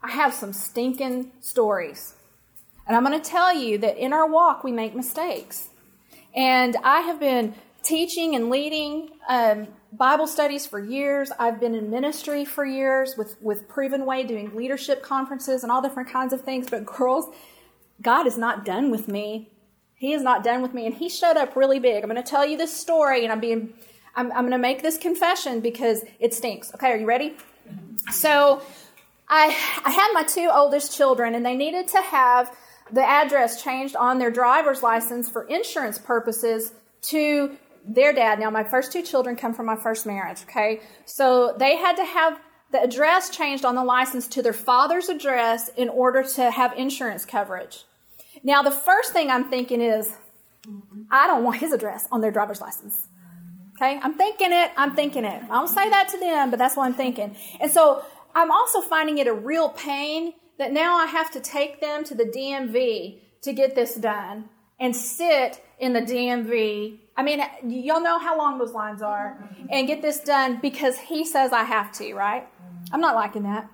I 0.00 0.12
have 0.12 0.32
some 0.32 0.52
stinking 0.52 1.32
stories. 1.40 2.14
And 2.86 2.96
I'm 2.96 3.04
going 3.04 3.20
to 3.20 3.28
tell 3.28 3.52
you 3.52 3.76
that 3.78 3.98
in 3.98 4.12
our 4.12 4.30
walk, 4.30 4.62
we 4.62 4.70
make 4.70 4.94
mistakes. 4.94 5.70
And 6.32 6.76
I 6.84 7.00
have 7.00 7.18
been 7.18 7.54
teaching 7.82 8.36
and 8.36 8.50
leading 8.50 9.10
um, 9.28 9.66
Bible 9.92 10.28
studies 10.28 10.64
for 10.64 10.78
years. 10.78 11.32
I've 11.36 11.58
been 11.58 11.74
in 11.74 11.90
ministry 11.90 12.44
for 12.44 12.64
years 12.64 13.16
with, 13.18 13.36
with 13.42 13.68
Proven 13.68 14.06
Way, 14.06 14.22
doing 14.22 14.54
leadership 14.54 15.02
conferences 15.02 15.64
and 15.64 15.72
all 15.72 15.82
different 15.82 16.08
kinds 16.08 16.32
of 16.32 16.42
things. 16.42 16.70
But, 16.70 16.86
girls, 16.86 17.34
God 18.00 18.28
is 18.28 18.38
not 18.38 18.64
done 18.64 18.92
with 18.92 19.08
me. 19.08 19.50
He 19.96 20.12
is 20.12 20.22
not 20.22 20.44
done 20.44 20.62
with 20.62 20.72
me. 20.72 20.86
And 20.86 20.94
He 20.94 21.08
showed 21.08 21.36
up 21.36 21.56
really 21.56 21.80
big. 21.80 22.04
I'm 22.04 22.08
going 22.08 22.22
to 22.22 22.30
tell 22.30 22.46
you 22.46 22.56
this 22.56 22.72
story, 22.72 23.24
and 23.24 23.32
I'm 23.32 23.40
being. 23.40 23.74
I'm, 24.18 24.32
I'm 24.32 24.40
going 24.40 24.50
to 24.50 24.58
make 24.58 24.82
this 24.82 24.98
confession 24.98 25.60
because 25.60 26.04
it 26.18 26.34
stinks. 26.34 26.74
Okay, 26.74 26.90
are 26.90 26.96
you 26.96 27.06
ready? 27.06 27.36
So, 28.10 28.60
I, 29.28 29.46
I 29.84 29.90
had 29.90 30.10
my 30.12 30.24
two 30.24 30.50
oldest 30.52 30.96
children, 30.96 31.34
and 31.34 31.44
they 31.44 31.54
needed 31.54 31.88
to 31.88 31.98
have 31.98 32.50
the 32.90 33.02
address 33.02 33.62
changed 33.62 33.94
on 33.94 34.18
their 34.18 34.30
driver's 34.30 34.82
license 34.82 35.28
for 35.28 35.44
insurance 35.44 35.98
purposes 35.98 36.72
to 37.02 37.56
their 37.84 38.12
dad. 38.12 38.40
Now, 38.40 38.50
my 38.50 38.64
first 38.64 38.92
two 38.92 39.02
children 39.02 39.36
come 39.36 39.54
from 39.54 39.66
my 39.66 39.76
first 39.76 40.06
marriage, 40.06 40.42
okay? 40.44 40.80
So 41.04 41.54
they 41.58 41.76
had 41.76 41.96
to 41.96 42.04
have 42.04 42.40
the 42.72 42.82
address 42.82 43.30
changed 43.30 43.64
on 43.64 43.74
the 43.74 43.84
license 43.84 44.26
to 44.28 44.42
their 44.42 44.52
father's 44.52 45.08
address 45.08 45.70
in 45.76 45.88
order 45.88 46.22
to 46.22 46.50
have 46.50 46.72
insurance 46.76 47.24
coverage. 47.24 47.84
Now, 48.42 48.62
the 48.62 48.70
first 48.70 49.12
thing 49.12 49.30
I'm 49.30 49.48
thinking 49.48 49.80
is, 49.80 50.12
I 51.10 51.26
don't 51.26 51.44
want 51.44 51.60
his 51.60 51.72
address 51.72 52.08
on 52.10 52.20
their 52.20 52.30
driver's 52.30 52.60
license. 52.60 53.07
Okay? 53.78 54.00
I'm 54.02 54.14
thinking 54.14 54.52
it, 54.52 54.72
I'm 54.76 54.96
thinking 54.96 55.24
it. 55.24 55.42
I 55.44 55.46
don't 55.46 55.68
say 55.68 55.88
that 55.88 56.08
to 56.08 56.18
them, 56.18 56.50
but 56.50 56.58
that's 56.58 56.76
what 56.76 56.84
I'm 56.84 56.94
thinking. 56.94 57.36
And 57.60 57.70
so 57.70 58.04
I'm 58.34 58.50
also 58.50 58.80
finding 58.80 59.18
it 59.18 59.28
a 59.28 59.32
real 59.32 59.68
pain 59.68 60.34
that 60.58 60.72
now 60.72 60.96
I 60.96 61.06
have 61.06 61.30
to 61.32 61.40
take 61.40 61.80
them 61.80 62.02
to 62.04 62.14
the 62.16 62.24
DMV 62.24 63.20
to 63.42 63.52
get 63.52 63.76
this 63.76 63.94
done 63.94 64.48
and 64.80 64.96
sit 64.96 65.64
in 65.78 65.92
the 65.92 66.00
DMV. 66.00 66.98
I 67.16 67.22
mean, 67.22 67.40
y'all 67.68 68.00
know 68.00 68.18
how 68.18 68.36
long 68.36 68.58
those 68.58 68.72
lines 68.72 69.00
are 69.00 69.48
and 69.70 69.86
get 69.86 70.02
this 70.02 70.20
done 70.20 70.58
because 70.60 70.98
he 70.98 71.24
says 71.24 71.52
I 71.52 71.62
have 71.62 71.92
to, 71.92 72.14
right? 72.14 72.48
I'm 72.90 73.00
not 73.00 73.14
liking 73.14 73.44
that. 73.44 73.70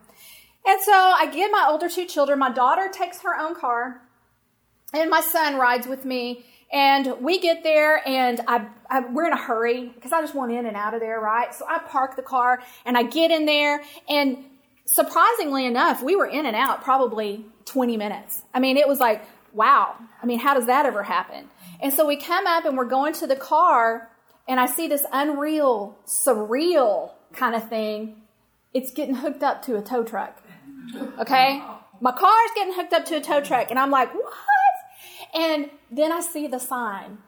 And 0.67 0.81
so 0.83 0.93
I 0.93 1.31
get 1.33 1.51
my 1.51 1.67
older 1.71 1.89
two 1.89 2.05
children. 2.05 2.39
My 2.39 2.53
daughter 2.53 2.91
takes 2.93 3.21
her 3.21 3.39
own 3.39 3.55
car 3.55 4.03
and 4.93 5.09
my 5.09 5.23
son 5.23 5.57
rides 5.57 5.87
with 5.87 6.05
me. 6.05 6.45
And 6.75 7.21
we 7.21 7.39
get 7.39 7.63
there, 7.63 8.07
and 8.07 8.41
I, 8.49 8.67
I, 8.91 9.01
we're 9.01 9.27
in 9.27 9.33
a 9.33 9.41
hurry 9.41 9.93
because 9.95 10.13
I 10.13 10.21
just 10.21 10.35
want 10.35 10.51
in 10.51 10.67
and 10.67 10.77
out 10.77 10.93
of 10.93 11.01
there, 11.01 11.21
right? 11.21 11.55
So 11.55 11.65
I 11.69 11.79
park 11.79 12.17
the 12.17 12.23
car 12.23 12.61
and 12.85 12.99
I 12.99 13.05
get 13.05 13.31
in 13.31 13.47
there, 13.47 13.81
and 14.09 14.39
surprisingly 14.85 15.67
enough, 15.67 16.03
we 16.03 16.17
were 16.17 16.27
in 16.27 16.47
and 16.47 16.57
out 16.57 16.83
probably 16.83 17.47
20 17.67 17.97
minutes. 17.97 18.43
I 18.53 18.59
mean, 18.59 18.77
it 18.77 18.89
was 18.89 18.99
like, 18.99 19.25
wow. 19.53 19.95
I 20.21 20.27
mean, 20.27 20.41
how 20.41 20.55
does 20.55 20.67
that 20.67 20.85
ever 20.85 21.05
happen? 21.05 21.49
And 21.81 21.93
so 21.93 22.09
we 22.09 22.17
come 22.17 22.45
up 22.49 22.65
and 22.65 22.77
we're 22.77 22.87
going 22.87 23.13
to 23.15 23.29
the 23.29 23.37
car, 23.37 24.11
and 24.49 24.59
I 24.59 24.67
see 24.67 24.89
this 24.89 25.07
unreal, 25.13 25.97
surreal 26.07 27.13
kind 27.33 27.55
of 27.55 27.69
thing. 27.69 28.23
It's 28.73 28.91
getting 28.91 29.15
hooked 29.15 29.45
up 29.45 29.63
to 29.67 29.77
a 29.77 29.81
tow 29.81 30.03
truck. 30.03 30.43
Okay? 31.21 31.63
My 32.01 32.11
car 32.11 32.45
is 32.47 32.51
getting 32.57 32.75
hooked 32.75 32.93
up 32.93 33.05
to 33.07 33.17
a 33.19 33.21
tow 33.21 33.41
truck, 33.41 33.71
and 33.71 33.79
I'm 33.79 33.93
like, 33.93 34.13
what? 34.13 34.35
And 35.35 35.71
then 35.91 36.13
I 36.13 36.21
see 36.21 36.47
the 36.47 36.59
sign. 36.59 37.19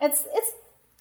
It's, 0.00 0.26
it's 0.32 0.52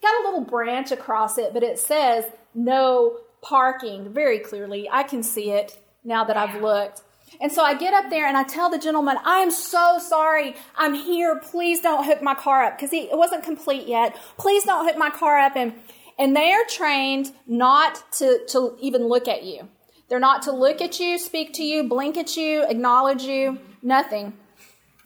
got 0.02 0.22
a 0.22 0.26
little 0.26 0.42
branch 0.42 0.92
across 0.92 1.38
it, 1.38 1.54
but 1.54 1.64
it 1.64 1.80
says 1.80 2.26
no 2.54 3.20
parking 3.42 4.14
very 4.14 4.40
clearly. 4.40 4.90
I 4.92 5.04
can 5.04 5.24
see 5.24 5.52
it 5.52 5.80
now 6.04 6.24
that 6.26 6.36
I've 6.36 6.62
looked. 6.62 7.02
And 7.40 7.52
so 7.52 7.64
I 7.64 7.76
get 7.76 7.94
up 7.94 8.10
there 8.10 8.26
and 8.26 8.36
I 8.36 8.44
tell 8.44 8.70
the 8.70 8.80
gentleman, 8.80 9.18
I 9.24 9.40
am 9.40 9.52
so 9.52 10.00
sorry. 10.00 10.56
I'm 10.76 10.94
here. 10.94 11.40
Please 11.40 11.80
don't 11.80 12.04
hook 12.04 12.22
my 12.22 12.36
car 12.36 12.64
up 12.64 12.78
because 12.78 12.92
it 12.92 13.10
wasn't 13.12 13.44
complete 13.44 13.88
yet. 13.88 14.16
Please 14.38 14.64
don't 14.64 14.86
hook 14.86 14.98
my 14.98 15.10
car 15.10 15.38
up. 15.38 15.56
And, 15.56 15.74
and 16.18 16.36
they 16.36 16.52
are 16.52 16.66
trained 16.68 17.32
not 17.48 18.04
to, 18.14 18.40
to 18.50 18.76
even 18.82 19.08
look 19.08 19.28
at 19.28 19.44
you. 19.44 19.70
They're 20.10 20.20
not 20.20 20.42
to 20.44 20.52
look 20.52 20.82
at 20.82 21.00
you, 21.00 21.20
speak 21.20 21.54
to 21.54 21.64
you, 21.64 21.84
blink 21.88 22.18
at 22.18 22.36
you, 22.36 22.66
acknowledge 22.68 23.22
you, 23.22 23.60
nothing. 23.84 24.34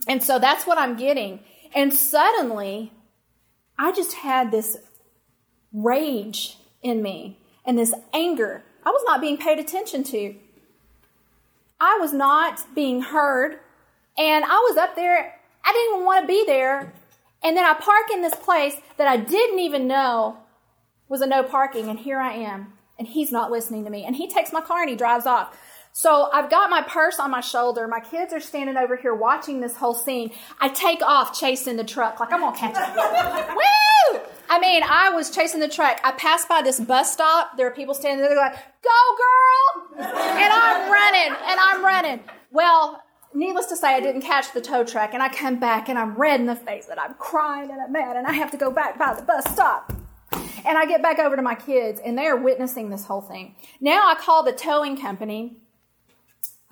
And 0.08 0.22
so 0.22 0.40
that's 0.40 0.66
what 0.66 0.78
I'm 0.78 0.96
getting. 0.98 1.40
And 1.76 1.94
suddenly, 1.94 2.92
I 3.78 3.92
just 3.92 4.14
had 4.14 4.52
this 4.52 4.78
rage 5.72 6.58
in 6.82 7.02
me 7.02 7.38
and 7.66 7.78
this 7.78 7.94
anger. 8.14 8.64
I 8.86 8.90
was 8.90 9.02
not 9.06 9.22
being 9.22 9.38
paid 9.38 9.60
attention 9.60 10.04
to. 10.06 10.36
I 11.80 11.98
was 12.00 12.14
not 12.14 12.76
being 12.76 13.02
heard. 13.02 13.60
And 14.18 14.46
I 14.46 14.58
was 14.70 14.78
up 14.78 14.96
there. 14.96 15.36
I 15.64 15.72
didn't 15.72 15.94
even 15.94 16.06
want 16.06 16.24
to 16.24 16.28
be 16.28 16.46
there. 16.46 16.94
And 17.42 17.58
then 17.58 17.66
I 17.66 17.74
park 17.74 18.12
in 18.14 18.22
this 18.22 18.36
place 18.36 18.76
that 18.98 19.08
I 19.08 19.18
didn't 19.18 19.60
even 19.60 19.88
know 19.88 20.38
was 21.10 21.22
a 21.22 21.28
no 21.28 21.44
parking. 21.44 21.90
And 21.90 22.00
here 22.00 22.20
I 22.20 22.34
am. 22.34 22.74
And 23.00 23.08
he's 23.08 23.32
not 23.32 23.52
listening 23.52 23.86
to 23.86 23.90
me. 23.90 24.06
And 24.06 24.16
he 24.16 24.28
takes 24.28 24.54
my 24.54 24.62
car 24.62 24.82
and 24.82 24.90
he 24.90 24.96
drives 24.96 25.26
off. 25.26 25.58
So 25.96 26.28
I've 26.34 26.50
got 26.50 26.72
my 26.72 26.82
purse 26.82 27.20
on 27.20 27.30
my 27.30 27.40
shoulder. 27.40 27.88
My 27.88 28.00
kids 28.00 28.34
are 28.34 28.40
standing 28.40 28.78
over 28.78 28.96
here 28.98 29.14
watching 29.14 29.62
this 29.62 29.76
whole 29.76 29.94
scene. 29.94 30.32
I 30.60 30.70
take 30.70 31.04
off 31.04 31.40
chasing 31.40 31.78
the 31.78 31.84
truck 31.84 32.20
like 32.20 32.34
I'm 32.34 32.40
gonna 32.40 32.58
catch 32.58 32.76
him. 32.76 32.96
Woo! 33.56 34.22
I 34.50 34.60
mean, 34.60 34.82
I 34.84 35.12
was 35.12 35.30
chasing 35.30 35.60
the 35.60 35.68
truck. 35.68 36.00
I 36.04 36.12
passed 36.14 36.50
by 36.50 36.64
this 36.64 36.80
bus 36.80 37.14
stop. 37.14 37.58
There 37.58 37.68
are 37.68 37.72
people 37.72 37.94
standing 37.94 38.26
there 38.26 38.30
They're 38.30 38.44
like, 38.44 38.56
"Go, 38.82 40.00
girl!" 40.00 40.08
And 40.10 40.52
I'm 40.52 40.92
running 40.92 41.38
and 41.46 41.60
I'm 41.60 41.86
running. 41.86 42.22
Well, 42.52 43.04
needless 43.36 43.68
to 43.68 43.78
say, 43.78 43.94
I 43.94 44.00
didn't 44.00 44.22
catch 44.24 44.52
the 44.52 44.62
tow 44.62 44.84
truck, 44.84 45.14
and 45.14 45.22
I 45.22 45.30
come 45.30 45.60
back 45.60 45.90
and 45.90 46.00
I'm 46.00 46.16
red 46.16 46.40
in 46.40 46.48
the 46.48 46.56
face 46.56 46.88
and 46.90 47.00
I'm 47.00 47.14
crying 47.16 47.70
and 47.70 47.80
I'm 47.80 47.92
mad, 47.92 48.18
and 48.18 48.26
I 48.26 48.32
have 48.34 48.50
to 48.50 48.58
go 48.58 48.72
back 48.72 48.98
by 48.98 49.14
the 49.14 49.22
bus 49.22 49.46
stop. 49.52 49.94
And 50.66 50.76
I 50.76 50.88
get 50.88 51.04
back 51.04 51.20
over 51.20 51.36
to 51.36 51.44
my 51.44 51.56
kids, 51.56 52.02
and 52.04 52.18
they 52.18 52.26
are 52.26 52.38
witnessing 52.38 52.90
this 52.90 53.06
whole 53.06 53.22
thing. 53.22 53.56
Now 53.80 54.08
I 54.08 54.16
call 54.16 54.42
the 54.42 54.54
towing 54.54 55.00
company 55.00 55.58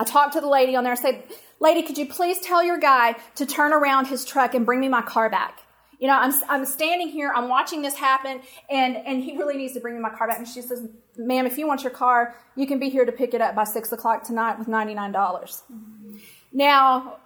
I 0.01 0.03
talked 0.03 0.33
to 0.33 0.41
the 0.41 0.47
lady 0.49 0.75
on 0.75 0.83
there. 0.83 0.93
I 0.93 0.95
said, 0.95 1.23
Lady, 1.59 1.83
could 1.83 1.95
you 1.95 2.07
please 2.07 2.39
tell 2.39 2.63
your 2.63 2.79
guy 2.79 3.15
to 3.35 3.45
turn 3.45 3.71
around 3.71 4.07
his 4.07 4.25
truck 4.25 4.55
and 4.55 4.65
bring 4.65 4.79
me 4.79 4.87
my 4.87 5.03
car 5.03 5.29
back? 5.29 5.59
You 5.99 6.07
know, 6.07 6.17
I'm, 6.17 6.33
I'm 6.49 6.65
standing 6.65 7.09
here, 7.09 7.31
I'm 7.35 7.47
watching 7.47 7.83
this 7.83 7.93
happen, 7.93 8.41
and, 8.67 8.97
and 8.97 9.23
he 9.23 9.37
really 9.37 9.55
needs 9.57 9.73
to 9.73 9.79
bring 9.79 9.93
me 9.93 10.01
my 10.01 10.09
car 10.09 10.27
back. 10.27 10.39
And 10.39 10.47
she 10.47 10.63
says, 10.63 10.89
Ma'am, 11.17 11.45
if 11.45 11.59
you 11.59 11.67
want 11.67 11.83
your 11.83 11.91
car, 11.91 12.33
you 12.55 12.65
can 12.65 12.79
be 12.79 12.89
here 12.89 13.05
to 13.05 13.11
pick 13.11 13.35
it 13.35 13.41
up 13.41 13.53
by 13.53 13.63
6 13.63 13.91
o'clock 13.91 14.23
tonight 14.23 14.57
with 14.57 14.67
$99. 14.67 15.13
dollars 15.13 15.61
mm-hmm. 15.71 16.17
Now, 16.51 17.19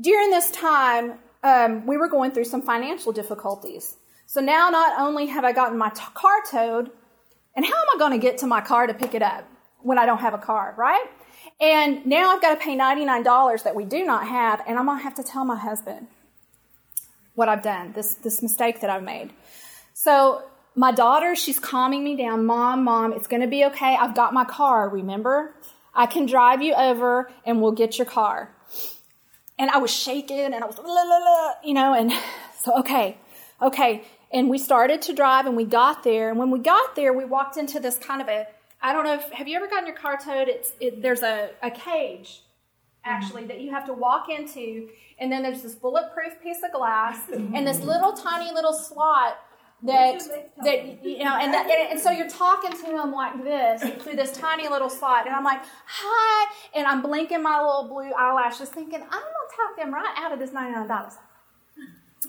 during 0.00 0.30
this 0.30 0.52
time, 0.52 1.14
um, 1.42 1.84
we 1.84 1.96
were 1.96 2.08
going 2.08 2.30
through 2.30 2.44
some 2.44 2.62
financial 2.62 3.10
difficulties. 3.10 3.96
So 4.26 4.40
now 4.40 4.70
not 4.70 5.00
only 5.00 5.26
have 5.26 5.44
I 5.44 5.50
gotten 5.50 5.76
my 5.76 5.88
t- 5.88 6.02
car 6.14 6.42
towed, 6.48 6.92
and 7.56 7.66
how 7.66 7.72
am 7.72 7.88
I 7.96 7.98
going 7.98 8.12
to 8.12 8.18
get 8.18 8.38
to 8.38 8.46
my 8.46 8.60
car 8.60 8.86
to 8.86 8.94
pick 8.94 9.14
it 9.14 9.22
up 9.22 9.48
when 9.82 9.98
I 9.98 10.06
don't 10.06 10.20
have 10.20 10.34
a 10.34 10.38
car, 10.38 10.74
right? 10.78 11.06
And 11.60 12.04
now 12.06 12.34
I've 12.34 12.42
got 12.42 12.54
to 12.54 12.60
pay 12.60 12.76
$99 12.76 13.62
that 13.62 13.74
we 13.74 13.84
do 13.84 14.04
not 14.04 14.26
have, 14.26 14.62
and 14.66 14.78
I'm 14.78 14.86
going 14.86 14.98
to 14.98 15.04
have 15.04 15.14
to 15.16 15.22
tell 15.22 15.44
my 15.44 15.56
husband 15.56 16.08
what 17.34 17.48
I've 17.48 17.62
done, 17.62 17.92
this, 17.92 18.14
this 18.16 18.42
mistake 18.42 18.80
that 18.80 18.90
I've 18.90 19.02
made. 19.02 19.30
So 19.92 20.42
my 20.74 20.92
daughter, 20.92 21.34
she's 21.34 21.58
calming 21.58 22.02
me 22.02 22.16
down. 22.16 22.46
Mom, 22.46 22.84
mom, 22.84 23.12
it's 23.12 23.26
going 23.26 23.42
to 23.42 23.48
be 23.48 23.64
okay. 23.66 23.96
I've 23.96 24.14
got 24.14 24.32
my 24.32 24.44
car, 24.44 24.88
remember? 24.88 25.54
I 25.94 26.06
can 26.06 26.26
drive 26.26 26.62
you 26.62 26.74
over 26.74 27.30
and 27.46 27.62
we'll 27.62 27.72
get 27.72 27.98
your 27.98 28.06
car. 28.06 28.50
And 29.58 29.70
I 29.70 29.78
was 29.78 29.92
shaking 29.92 30.52
and 30.52 30.56
I 30.56 30.66
was, 30.66 30.76
la, 30.78 30.84
la, 30.84 31.18
la, 31.18 31.52
you 31.62 31.74
know, 31.74 31.94
and 31.94 32.12
so, 32.62 32.80
okay, 32.80 33.18
okay. 33.62 34.04
And 34.32 34.50
we 34.50 34.58
started 34.58 35.02
to 35.02 35.12
drive 35.12 35.46
and 35.46 35.56
we 35.56 35.64
got 35.64 36.02
there. 36.02 36.30
And 36.30 36.38
when 36.38 36.50
we 36.50 36.58
got 36.58 36.96
there, 36.96 37.12
we 37.12 37.24
walked 37.24 37.56
into 37.56 37.78
this 37.78 37.96
kind 37.96 38.20
of 38.20 38.28
a 38.28 38.48
I 38.84 38.92
don't 38.92 39.04
know 39.04 39.14
if 39.14 39.30
have 39.30 39.48
you 39.48 39.56
ever 39.56 39.66
gotten 39.66 39.86
your 39.86 39.96
car 39.96 40.18
towed? 40.22 40.46
It's 40.46 40.72
it, 40.78 41.00
there's 41.00 41.22
a, 41.22 41.50
a 41.62 41.70
cage 41.70 42.42
actually 43.02 43.42
mm-hmm. 43.42 43.48
that 43.48 43.60
you 43.62 43.70
have 43.70 43.86
to 43.86 43.94
walk 43.94 44.28
into, 44.28 44.90
and 45.18 45.32
then 45.32 45.42
there's 45.42 45.62
this 45.62 45.74
bulletproof 45.74 46.40
piece 46.42 46.58
of 46.62 46.70
glass 46.70 47.28
and 47.32 47.66
this 47.66 47.80
little 47.80 48.12
tiny 48.12 48.52
little 48.52 48.74
slot 48.74 49.38
that 49.84 50.20
that 50.64 51.02
you 51.02 51.24
know, 51.24 51.34
and, 51.38 51.54
that, 51.54 51.66
and, 51.70 51.92
and 51.92 52.00
so 52.00 52.10
you're 52.10 52.28
talking 52.28 52.72
to 52.72 52.92
them 52.92 53.10
like 53.10 53.42
this 53.42 53.82
through 54.02 54.16
this 54.16 54.32
tiny 54.32 54.68
little 54.68 54.90
slot, 54.90 55.26
and 55.26 55.34
I'm 55.34 55.44
like, 55.44 55.62
hi, 55.86 56.52
and 56.74 56.86
I'm 56.86 57.00
blinking 57.00 57.42
my 57.42 57.58
little 57.58 57.88
blue 57.88 58.12
eyelashes, 58.12 58.68
thinking 58.68 59.00
I'm 59.00 59.08
gonna 59.08 59.56
talk 59.56 59.78
them 59.78 59.94
right 59.94 60.14
out 60.18 60.30
of 60.30 60.38
this 60.38 60.52
ninety 60.52 60.72
nine 60.72 60.88
dollars. 60.88 61.14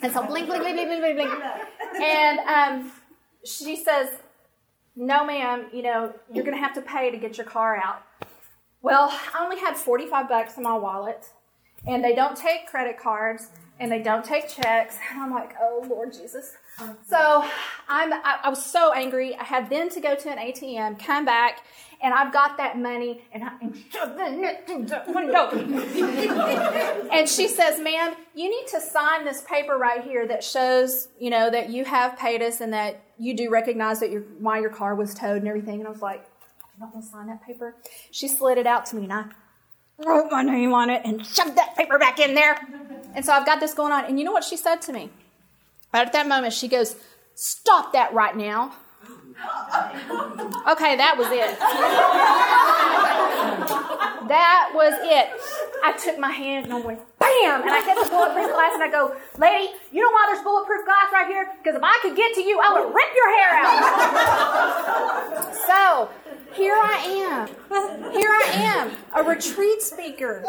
And 0.01 0.11
so 0.13 0.25
blink, 0.25 0.47
blink, 0.47 0.63
blink, 0.63 0.77
blink, 0.77 1.01
blink, 1.01 1.15
blink, 1.17 1.29
blink, 1.31 2.01
and 2.01 2.39
um, 2.39 2.91
she 3.43 3.75
says, 3.75 4.09
no, 4.95 5.25
ma'am, 5.25 5.67
you 5.73 5.81
know, 5.81 6.13
you're 6.33 6.43
going 6.45 6.55
to 6.57 6.61
have 6.63 6.73
to 6.75 6.81
pay 6.81 7.11
to 7.11 7.17
get 7.17 7.37
your 7.37 7.45
car 7.45 7.75
out. 7.75 8.03
Well, 8.81 9.09
I 9.33 9.43
only 9.43 9.59
had 9.59 9.75
45 9.75 10.29
bucks 10.29 10.57
in 10.57 10.63
my 10.63 10.77
wallet, 10.77 11.27
and 11.87 12.03
they 12.03 12.13
don't 12.15 12.37
take 12.37 12.67
credit 12.67 12.99
cards. 12.99 13.49
and 13.79 13.91
they 13.91 14.01
don't 14.01 14.23
take 14.23 14.47
checks. 14.47 14.97
And 15.11 15.19
I'm 15.19 15.31
like, 15.31 15.53
oh 15.61 15.85
Lord 15.89 16.13
Jesus. 16.13 16.53
So 17.07 17.43
I'm 17.89 18.13
I, 18.13 18.39
I 18.43 18.49
was 18.49 18.63
so 18.63 18.93
angry. 18.93 19.35
I 19.35 19.43
had 19.43 19.69
then 19.69 19.89
to 19.89 19.99
go 19.99 20.15
to 20.15 20.29
an 20.29 20.37
ATM, 20.37 21.03
come 21.03 21.25
back, 21.25 21.59
and 22.01 22.13
I've 22.13 22.33
got 22.33 22.57
that 22.57 22.77
money, 22.77 23.23
and 23.31 23.43
I 23.43 23.51
window. 25.07 25.49
and 27.11 27.27
she 27.29 27.47
says, 27.47 27.79
"Ma'am, 27.79 28.15
you 28.33 28.49
need 28.49 28.67
to 28.67 28.81
sign 28.81 29.25
this 29.25 29.41
paper 29.41 29.77
right 29.77 30.03
here 30.03 30.27
that 30.27 30.43
shows, 30.43 31.07
you 31.19 31.29
know, 31.29 31.49
that 31.49 31.69
you 31.69 31.85
have 31.85 32.17
paid 32.17 32.41
us 32.41 32.61
and 32.61 32.73
that 32.73 33.01
you 33.17 33.35
do 33.35 33.49
recognize 33.49 33.99
that 33.99 34.11
your 34.11 34.21
why 34.39 34.59
your 34.59 34.69
car 34.69 34.95
was 34.95 35.13
towed 35.13 35.37
and 35.37 35.47
everything." 35.47 35.79
And 35.79 35.87
I 35.87 35.91
was 35.91 36.01
like, 36.01 36.25
"I'm 36.61 36.79
not 36.79 36.91
going 36.91 37.03
to 37.03 37.09
sign 37.09 37.27
that 37.27 37.45
paper." 37.45 37.75
She 38.11 38.27
slid 38.27 38.57
it 38.57 38.67
out 38.67 38.85
to 38.87 38.95
me, 38.95 39.03
and 39.03 39.13
I 39.13 39.25
wrote 39.97 40.31
my 40.31 40.43
name 40.43 40.73
on 40.73 40.89
it 40.89 41.01
and 41.05 41.25
shoved 41.25 41.55
that 41.55 41.75
paper 41.75 41.97
back 41.97 42.19
in 42.19 42.35
there. 42.35 42.57
And 43.13 43.23
so 43.23 43.31
I've 43.31 43.45
got 43.45 43.59
this 43.59 43.73
going 43.73 43.91
on. 43.91 44.05
And 44.05 44.19
you 44.19 44.25
know 44.25 44.31
what 44.31 44.43
she 44.43 44.57
said 44.57 44.81
to 44.83 44.93
me? 44.93 45.09
Right 45.93 46.05
at 46.05 46.13
that 46.13 46.27
moment, 46.27 46.53
she 46.53 46.67
goes, 46.67 46.95
Stop 47.35 47.93
that 47.93 48.13
right 48.13 48.35
now. 48.35 48.75
Okay, 50.67 50.95
that 50.97 51.15
was 51.17 51.27
it. 51.27 51.59
that 54.27 54.71
was 54.73 54.93
it. 55.03 55.29
I 55.83 55.91
took 55.93 56.17
my 56.17 56.31
hand 56.31 56.65
and 56.65 56.73
I 56.73 56.79
went 56.79 56.99
bam, 57.19 57.61
and 57.61 57.69
I 57.69 57.83
hit 57.85 58.03
the 58.03 58.09
bulletproof 58.09 58.51
glass 58.51 58.73
and 58.73 58.83
I 58.83 58.89
go, 58.89 59.15
lady, 59.37 59.73
you 59.91 60.01
know 60.01 60.09
why 60.09 60.25
there's 60.31 60.43
bulletproof 60.43 60.85
glass 60.85 61.11
right 61.13 61.27
here? 61.27 61.51
Because 61.61 61.75
if 61.75 61.83
I 61.83 61.99
could 62.01 62.15
get 62.15 62.33
to 62.35 62.41
you, 62.41 62.59
I 62.63 62.73
would 62.73 62.93
rip 62.93 63.13
your 63.13 63.29
hair 63.37 63.51
out. 63.61 63.75
so 65.67 66.09
here 66.53 66.75
I 66.75 66.97
am. 67.29 67.47
Here 68.13 68.31
I 68.31 68.51
am, 68.55 68.91
a 69.15 69.23
retreat 69.23 69.81
speaker, 69.81 70.43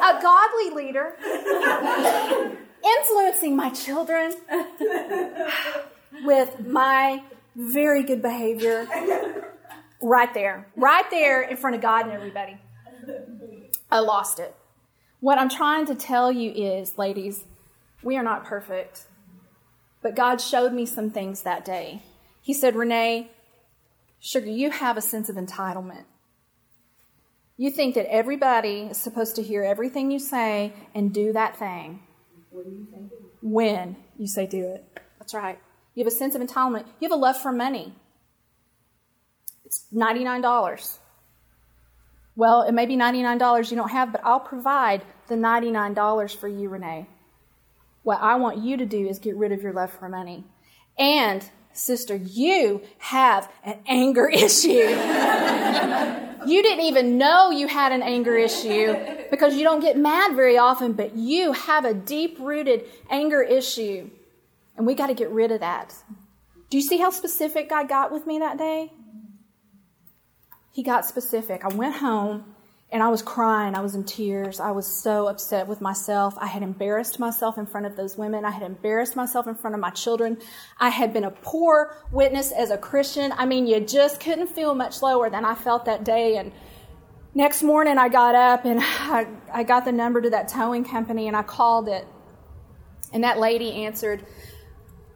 a 0.00 0.22
godly 0.22 0.70
leader, 0.70 1.16
influencing 2.84 3.56
my 3.56 3.70
children 3.70 4.34
with 6.24 6.66
my 6.66 7.22
very 7.56 8.02
good 8.02 8.22
behavior 8.22 8.86
right 10.00 10.32
there, 10.34 10.66
right 10.76 11.08
there 11.10 11.42
in 11.42 11.56
front 11.56 11.76
of 11.76 11.82
God 11.82 12.06
and 12.06 12.12
everybody. 12.12 12.56
I 13.90 14.00
lost 14.00 14.38
it. 14.38 14.54
What 15.20 15.38
I'm 15.38 15.50
trying 15.50 15.86
to 15.86 15.94
tell 15.94 16.32
you 16.32 16.50
is, 16.52 16.96
ladies, 16.96 17.44
we 18.02 18.16
are 18.16 18.22
not 18.22 18.44
perfect. 18.44 19.04
But 20.02 20.14
God 20.16 20.40
showed 20.40 20.72
me 20.72 20.86
some 20.86 21.10
things 21.10 21.42
that 21.42 21.64
day. 21.64 22.02
He 22.40 22.54
said, 22.54 22.74
Renee, 22.74 23.30
sugar, 24.18 24.48
you 24.48 24.70
have 24.70 24.96
a 24.96 25.02
sense 25.02 25.28
of 25.28 25.36
entitlement. 25.36 26.04
You 27.58 27.70
think 27.70 27.94
that 27.96 28.10
everybody 28.10 28.88
is 28.90 28.96
supposed 28.96 29.36
to 29.36 29.42
hear 29.42 29.62
everything 29.62 30.10
you 30.10 30.18
say 30.18 30.72
and 30.94 31.12
do 31.12 31.34
that 31.34 31.58
thing. 31.58 32.00
When 33.42 33.96
you 34.18 34.26
say 34.26 34.46
do 34.46 34.64
it. 34.66 34.84
That's 35.18 35.34
right. 35.34 35.58
You 35.94 36.04
have 36.04 36.12
a 36.12 36.16
sense 36.16 36.34
of 36.34 36.42
entitlement. 36.42 36.86
You 36.98 37.08
have 37.08 37.12
a 37.12 37.16
love 37.16 37.36
for 37.36 37.52
money. 37.52 37.94
It's 39.64 39.86
$99. 39.94 40.98
Well, 42.36 42.62
it 42.62 42.72
may 42.72 42.86
be 42.86 42.96
$99 42.96 43.70
you 43.70 43.76
don't 43.76 43.90
have, 43.90 44.12
but 44.12 44.22
I'll 44.24 44.40
provide 44.40 45.02
the 45.28 45.34
$99 45.34 46.36
for 46.36 46.48
you, 46.48 46.68
Renee. 46.68 47.06
What 48.02 48.20
I 48.20 48.36
want 48.36 48.58
you 48.58 48.76
to 48.78 48.86
do 48.86 49.06
is 49.06 49.18
get 49.18 49.36
rid 49.36 49.52
of 49.52 49.62
your 49.62 49.72
love 49.72 49.92
for 49.92 50.08
money. 50.08 50.44
And, 50.98 51.44
sister, 51.72 52.16
you 52.16 52.82
have 52.98 53.50
an 53.62 53.78
anger 53.86 54.28
issue. 54.32 54.96
You 56.46 56.62
didn't 56.62 56.84
even 56.84 57.18
know 57.18 57.50
you 57.50 57.66
had 57.66 57.92
an 57.92 58.02
anger 58.02 58.36
issue 58.36 58.96
because 59.30 59.56
you 59.56 59.64
don't 59.64 59.80
get 59.80 59.96
mad 59.96 60.34
very 60.34 60.58
often, 60.58 60.92
but 60.92 61.16
you 61.16 61.52
have 61.52 61.84
a 61.84 61.94
deep 61.94 62.38
rooted 62.40 62.84
anger 63.08 63.42
issue. 63.42 64.10
And 64.76 64.86
we 64.86 64.94
got 64.94 65.08
to 65.08 65.14
get 65.14 65.30
rid 65.30 65.50
of 65.50 65.60
that. 65.60 65.94
Do 66.70 66.76
you 66.76 66.82
see 66.82 66.98
how 66.98 67.10
specific 67.10 67.68
God 67.68 67.88
got 67.88 68.12
with 68.12 68.26
me 68.26 68.38
that 68.38 68.56
day? 68.56 68.92
He 70.72 70.82
got 70.82 71.04
specific. 71.04 71.64
I 71.64 71.68
went 71.68 71.96
home 71.96 72.54
and 72.92 73.02
I 73.02 73.08
was 73.08 73.22
crying. 73.22 73.76
I 73.76 73.80
was 73.80 73.94
in 73.94 74.02
tears. 74.02 74.58
I 74.58 74.72
was 74.72 74.86
so 74.86 75.28
upset 75.28 75.68
with 75.68 75.80
myself. 75.80 76.34
I 76.38 76.46
had 76.46 76.62
embarrassed 76.62 77.20
myself 77.20 77.56
in 77.56 77.66
front 77.66 77.86
of 77.86 77.96
those 77.96 78.18
women. 78.18 78.44
I 78.44 78.50
had 78.50 78.62
embarrassed 78.62 79.14
myself 79.14 79.46
in 79.46 79.54
front 79.54 79.74
of 79.74 79.80
my 79.80 79.90
children. 79.90 80.38
I 80.78 80.88
had 80.88 81.12
been 81.12 81.24
a 81.24 81.30
poor 81.30 81.96
witness 82.10 82.50
as 82.50 82.70
a 82.70 82.78
Christian. 82.78 83.32
I 83.36 83.46
mean, 83.46 83.68
you 83.68 83.78
just 83.78 84.18
couldn't 84.20 84.48
feel 84.48 84.74
much 84.74 85.02
lower 85.02 85.30
than 85.30 85.44
I 85.44 85.54
felt 85.54 85.84
that 85.84 86.02
day. 86.02 86.36
And 86.36 86.50
next 87.32 87.62
morning, 87.62 87.96
I 87.96 88.08
got 88.08 88.34
up 88.34 88.64
and 88.64 88.80
I, 88.82 89.28
I 89.52 89.62
got 89.62 89.84
the 89.84 89.92
number 89.92 90.20
to 90.20 90.30
that 90.30 90.48
towing 90.48 90.84
company 90.84 91.28
and 91.28 91.36
I 91.36 91.44
called 91.44 91.88
it. 91.88 92.06
And 93.12 93.22
that 93.22 93.38
lady 93.38 93.84
answered, 93.84 94.26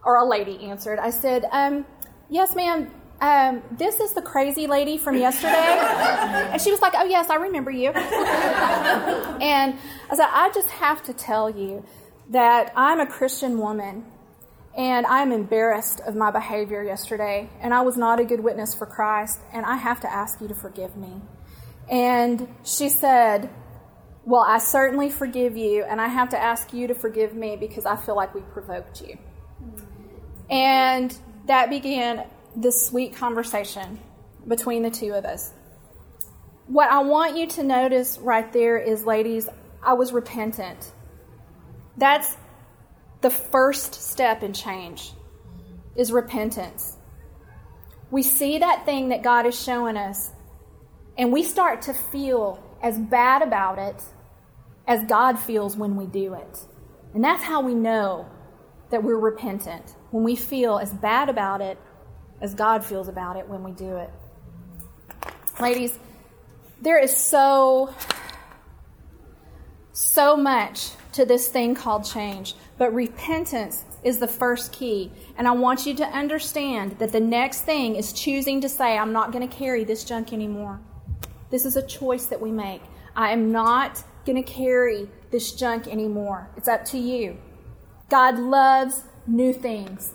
or 0.03 0.17
a 0.17 0.25
lady 0.25 0.65
answered. 0.65 0.99
I 0.99 1.09
said, 1.09 1.45
um, 1.51 1.85
Yes, 2.29 2.55
ma'am 2.55 2.89
um, 3.25 3.63
this 3.71 3.99
is 3.99 4.13
the 4.13 4.21
crazy 4.21 4.67
lady 4.67 4.99
from 4.99 5.17
yesterday. 5.17 5.55
and 5.55 6.61
she 6.61 6.69
was 6.69 6.79
like, 6.79 6.93
oh, 6.95 7.05
yes, 7.05 7.31
I 7.31 7.35
remember 7.35 7.71
you. 7.71 7.89
and 7.89 9.75
I 10.09 10.15
said, 10.15 10.27
I 10.31 10.51
just 10.53 10.69
have 10.69 11.01
to 11.03 11.13
tell 11.13 11.49
you 11.49 11.83
that 12.29 12.71
I'm 12.75 12.99
a 12.99 13.07
Christian 13.07 13.57
woman 13.57 14.05
and 14.77 15.07
I'm 15.07 15.31
embarrassed 15.31 16.01
of 16.05 16.15
my 16.15 16.29
behavior 16.31 16.83
yesterday, 16.83 17.49
and 17.61 17.73
I 17.73 17.81
was 17.81 17.95
not 17.95 18.19
a 18.19 18.25
good 18.25 18.41
witness 18.41 18.75
for 18.75 18.85
Christ, 18.85 19.39
and 19.53 19.65
I 19.65 19.77
have 19.77 20.01
to 20.01 20.11
ask 20.11 20.41
you 20.41 20.49
to 20.49 20.53
forgive 20.53 20.97
me. 20.97 21.21
And 21.89 22.53
she 22.65 22.89
said, 22.89 23.49
Well, 24.25 24.43
I 24.45 24.57
certainly 24.57 25.09
forgive 25.09 25.55
you, 25.55 25.85
and 25.85 26.01
I 26.01 26.09
have 26.09 26.27
to 26.29 26.37
ask 26.37 26.73
you 26.73 26.87
to 26.87 26.93
forgive 26.93 27.33
me 27.33 27.55
because 27.55 27.85
I 27.85 27.95
feel 27.95 28.17
like 28.17 28.35
we 28.35 28.41
provoked 28.41 29.01
you. 29.01 29.17
And 30.49 31.17
that 31.45 31.69
began 31.69 32.25
this 32.55 32.87
sweet 32.87 33.15
conversation 33.15 33.99
between 34.47 34.83
the 34.83 34.89
two 34.89 35.13
of 35.13 35.25
us. 35.25 35.53
What 36.67 36.89
I 36.89 36.99
want 36.99 37.37
you 37.37 37.47
to 37.47 37.63
notice 37.63 38.17
right 38.17 38.51
there 38.51 38.77
is, 38.77 39.05
ladies, 39.05 39.47
I 39.83 39.93
was 39.93 40.11
repentant. 40.13 40.91
That's 41.97 42.35
the 43.21 43.29
first 43.29 43.93
step 43.93 44.43
in 44.43 44.53
change 44.53 45.11
is 45.95 46.11
repentance. 46.11 46.97
We 48.11 48.23
see 48.23 48.59
that 48.59 48.85
thing 48.85 49.09
that 49.09 49.23
God 49.23 49.45
is 49.45 49.59
showing 49.59 49.97
us, 49.97 50.31
and 51.17 51.31
we 51.31 51.43
start 51.43 51.83
to 51.83 51.93
feel 51.93 52.61
as 52.81 52.97
bad 52.97 53.41
about 53.41 53.79
it 53.79 54.01
as 54.87 55.03
God 55.05 55.39
feels 55.39 55.75
when 55.75 55.95
we 55.95 56.05
do 56.05 56.33
it. 56.33 56.59
And 57.13 57.23
that's 57.23 57.43
how 57.43 57.61
we 57.61 57.73
know 57.73 58.27
that 58.91 59.03
we're 59.03 59.17
repentant, 59.17 59.95
when 60.11 60.23
we 60.23 60.35
feel 60.35 60.77
as 60.77 60.93
bad 60.93 61.29
about 61.29 61.61
it 61.61 61.79
as 62.45 62.53
God 62.53 62.85
feels 62.85 63.07
about 63.07 63.37
it 63.37 63.49
when 63.49 63.63
we 63.63 63.71
do 63.71 63.95
it. 63.97 64.11
Ladies, 65.59 65.97
there 66.79 66.99
is 66.99 67.15
so, 67.15 67.93
so 69.93 70.37
much 70.37 70.91
to 71.13 71.25
this 71.25 71.47
thing 71.47 71.73
called 71.73 72.05
change, 72.05 72.53
but 72.77 72.93
repentance 72.93 73.83
is 74.03 74.19
the 74.19 74.27
first 74.27 74.71
key. 74.71 75.11
And 75.39 75.47
I 75.47 75.51
want 75.53 75.87
you 75.87 75.95
to 75.95 76.05
understand 76.05 76.99
that 76.99 77.11
the 77.11 77.19
next 77.19 77.61
thing 77.61 77.95
is 77.95 78.13
choosing 78.13 78.61
to 78.61 78.69
say, 78.69 78.95
I'm 78.95 79.11
not 79.11 79.31
going 79.31 79.47
to 79.47 79.53
carry 79.53 79.83
this 79.83 80.03
junk 80.03 80.31
anymore. 80.31 80.79
This 81.49 81.65
is 81.65 81.75
a 81.75 81.81
choice 81.81 82.27
that 82.27 82.39
we 82.39 82.51
make. 82.51 82.83
I 83.15 83.31
am 83.31 83.51
not 83.51 84.03
going 84.23 84.41
to 84.41 84.43
carry 84.43 85.09
this 85.31 85.51
junk 85.53 85.87
anymore. 85.87 86.51
It's 86.57 86.67
up 86.67 86.85
to 86.85 86.99
you. 86.99 87.37
God 88.09 88.37
loves 88.37 89.05
new 89.25 89.51
things. 89.51 90.13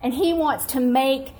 And 0.00 0.14
He 0.14 0.32
wants 0.32 0.64
to 0.66 0.80
make 0.80 1.32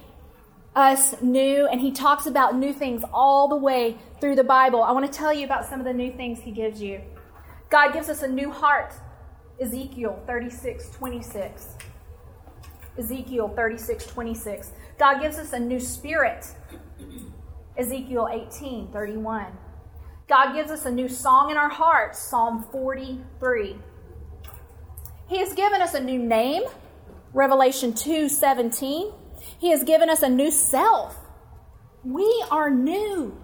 us 0.74 1.20
new, 1.20 1.66
and 1.66 1.80
He 1.80 1.90
talks 1.90 2.26
about 2.26 2.56
new 2.56 2.72
things 2.72 3.02
all 3.12 3.48
the 3.48 3.56
way 3.56 3.96
through 4.20 4.37
the 4.37 4.44
Bible. 4.44 4.83
I 4.83 4.92
want 4.92 5.11
to 5.11 5.12
tell 5.12 5.33
you 5.33 5.44
about 5.44 5.64
some 5.66 5.80
of 5.80 5.87
the 5.87 5.92
new 5.92 6.12
things 6.12 6.40
He 6.40 6.52
gives 6.52 6.80
you. 6.80 7.00
God 7.70 7.92
gives 7.92 8.09
us 8.09 8.22
a 8.22 8.28
new 8.28 8.50
heart. 8.50 8.95
Ezekiel 9.61 10.22
36 10.26 10.90
26. 10.90 11.76
Ezekiel 12.99 13.49
36 13.55 14.07
26. 14.07 14.72
God 14.99 15.20
gives 15.20 15.38
us 15.38 15.53
a 15.53 15.59
new 15.59 15.80
spirit. 15.80 16.47
Ezekiel 17.76 18.28
18 18.30 18.88
31. 18.92 19.47
God 20.28 20.53
gives 20.55 20.70
us 20.70 20.86
a 20.86 20.90
new 20.90 21.09
song 21.09 21.51
in 21.51 21.57
our 21.57 21.68
hearts. 21.68 22.18
Psalm 22.18 22.64
43. 22.70 23.76
He 25.28 25.38
has 25.38 25.55
given 25.55 25.80
us 25.80 25.95
a 25.95 26.01
new 26.01 26.18
name. 26.18 26.62
Revelation 27.32 27.92
2 27.95 28.28
17. 28.28 29.12
He 29.61 29.70
has 29.72 29.84
given 29.84 30.08
us 30.08 30.22
a 30.22 30.28
new 30.30 30.50
self. 30.50 31.18
We 32.02 32.44
are 32.50 32.70
new 32.70 33.38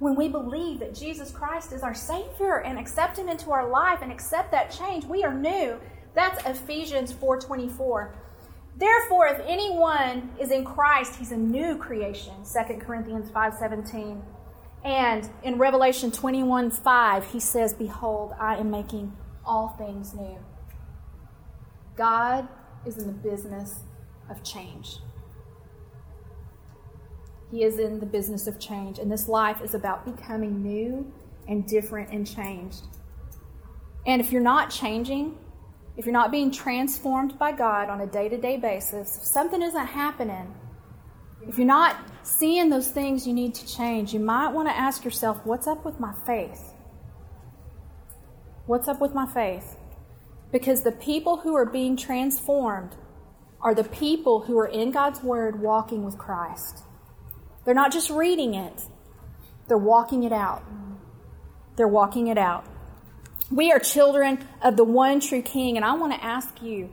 when 0.00 0.16
we 0.16 0.28
believe 0.28 0.80
that 0.80 0.96
Jesus 0.96 1.30
Christ 1.30 1.72
is 1.72 1.84
our 1.84 1.94
Savior 1.94 2.62
and 2.62 2.76
accept 2.76 3.16
Him 3.16 3.28
into 3.28 3.52
our 3.52 3.68
life 3.68 4.00
and 4.02 4.10
accept 4.10 4.50
that 4.50 4.72
change. 4.72 5.04
We 5.04 5.22
are 5.22 5.32
new. 5.32 5.78
That's 6.14 6.44
Ephesians 6.44 7.12
4:24. 7.12 8.14
Therefore, 8.76 9.28
if 9.28 9.40
anyone 9.46 10.30
is 10.40 10.50
in 10.50 10.64
Christ, 10.64 11.14
he's 11.16 11.30
a 11.30 11.36
new 11.36 11.76
creation. 11.78 12.34
2 12.44 12.80
Corinthians 12.80 13.30
5:17. 13.30 14.20
And 14.82 15.28
in 15.44 15.56
Revelation 15.58 16.10
21 16.10 16.72
5, 16.72 17.26
he 17.26 17.38
says, 17.38 17.74
Behold, 17.74 18.34
I 18.40 18.56
am 18.56 18.72
making 18.72 19.16
all 19.44 19.68
things 19.78 20.14
new. 20.14 20.38
God 21.96 22.48
is 22.84 22.98
in 22.98 23.06
the 23.06 23.12
business 23.12 23.80
of 24.28 24.42
change. 24.42 24.98
He 27.50 27.64
is 27.64 27.78
in 27.78 27.98
the 27.98 28.06
business 28.06 28.46
of 28.46 28.58
change, 28.60 28.98
and 28.98 29.10
this 29.10 29.28
life 29.28 29.62
is 29.62 29.74
about 29.74 30.04
becoming 30.04 30.62
new 30.62 31.10
and 31.48 31.66
different 31.66 32.10
and 32.10 32.26
changed. 32.26 32.84
And 34.06 34.20
if 34.20 34.30
you're 34.30 34.42
not 34.42 34.70
changing, 34.70 35.36
if 35.96 36.04
you're 36.04 36.12
not 36.12 36.30
being 36.30 36.50
transformed 36.50 37.38
by 37.38 37.52
God 37.52 37.88
on 37.88 38.00
a 38.02 38.06
day 38.06 38.28
to 38.28 38.36
day 38.36 38.56
basis, 38.56 39.16
if 39.16 39.24
something 39.24 39.62
isn't 39.62 39.86
happening, 39.86 40.54
if 41.46 41.56
you're 41.56 41.66
not 41.66 41.96
seeing 42.22 42.68
those 42.68 42.88
things 42.88 43.26
you 43.26 43.32
need 43.32 43.54
to 43.54 43.66
change, 43.66 44.12
you 44.12 44.20
might 44.20 44.48
want 44.48 44.68
to 44.68 44.76
ask 44.76 45.04
yourself, 45.04 45.40
what's 45.44 45.66
up 45.66 45.84
with 45.84 45.98
my 45.98 46.12
faith? 46.26 46.74
What's 48.66 48.86
up 48.86 49.00
with 49.00 49.14
my 49.14 49.26
faith? 49.26 49.76
Because 50.52 50.82
the 50.82 50.92
people 50.92 51.38
who 51.38 51.56
are 51.56 51.64
being 51.66 51.96
transformed 51.96 52.96
are 53.60 53.74
the 53.74 53.84
people 53.84 54.40
who 54.40 54.58
are 54.58 54.66
in 54.66 54.90
God's 54.90 55.22
Word 55.22 55.60
walking 55.60 56.04
with 56.04 56.18
Christ. 56.18 56.84
They're 57.68 57.74
not 57.74 57.92
just 57.92 58.08
reading 58.08 58.54
it, 58.54 58.86
they're 59.66 59.76
walking 59.76 60.22
it 60.22 60.32
out. 60.32 60.62
They're 61.76 61.86
walking 61.86 62.28
it 62.28 62.38
out. 62.38 62.64
We 63.50 63.70
are 63.72 63.78
children 63.78 64.38
of 64.62 64.78
the 64.78 64.84
one 64.84 65.20
true 65.20 65.42
King, 65.42 65.76
and 65.76 65.84
I 65.84 65.92
want 65.92 66.14
to 66.14 66.24
ask 66.24 66.62
you 66.62 66.88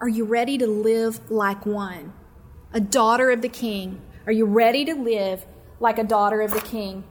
are 0.00 0.08
you 0.08 0.22
ready 0.22 0.56
to 0.58 0.66
live 0.68 1.28
like 1.28 1.66
one? 1.66 2.12
A 2.72 2.78
daughter 2.78 3.32
of 3.32 3.42
the 3.42 3.48
King. 3.48 4.00
Are 4.24 4.30
you 4.30 4.44
ready 4.44 4.84
to 4.84 4.94
live 4.94 5.44
like 5.80 5.98
a 5.98 6.04
daughter 6.04 6.40
of 6.40 6.52
the 6.52 6.60
King? 6.60 7.02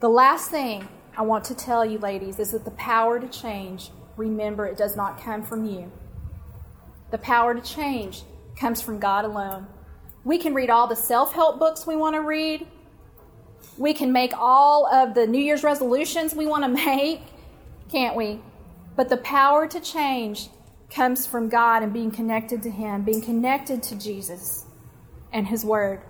The 0.00 0.10
last 0.10 0.50
thing 0.50 0.86
I 1.16 1.22
want 1.22 1.44
to 1.44 1.54
tell 1.54 1.82
you, 1.82 1.96
ladies, 1.96 2.38
is 2.38 2.50
that 2.50 2.66
the 2.66 2.72
power 2.72 3.18
to 3.18 3.26
change, 3.26 3.90
remember, 4.18 4.66
it 4.66 4.76
does 4.76 4.96
not 4.96 5.18
come 5.18 5.42
from 5.42 5.64
you. 5.64 5.90
The 7.10 7.16
power 7.16 7.54
to 7.54 7.62
change 7.62 8.24
comes 8.54 8.82
from 8.82 8.98
God 8.98 9.24
alone. 9.24 9.66
We 10.24 10.38
can 10.38 10.54
read 10.54 10.70
all 10.70 10.86
the 10.86 10.96
self 10.96 11.32
help 11.32 11.58
books 11.58 11.86
we 11.86 11.96
want 11.96 12.14
to 12.14 12.20
read. 12.20 12.66
We 13.76 13.94
can 13.94 14.12
make 14.12 14.32
all 14.36 14.86
of 14.86 15.14
the 15.14 15.26
New 15.26 15.40
Year's 15.40 15.62
resolutions 15.62 16.34
we 16.34 16.46
want 16.46 16.64
to 16.64 16.68
make, 16.86 17.22
can't 17.90 18.16
we? 18.16 18.40
But 18.96 19.08
the 19.08 19.18
power 19.18 19.66
to 19.68 19.80
change 19.80 20.48
comes 20.90 21.26
from 21.26 21.48
God 21.48 21.82
and 21.82 21.92
being 21.92 22.10
connected 22.10 22.62
to 22.62 22.70
Him, 22.70 23.02
being 23.02 23.20
connected 23.20 23.82
to 23.84 23.96
Jesus 23.96 24.64
and 25.32 25.46
His 25.46 25.64
Word, 25.64 26.02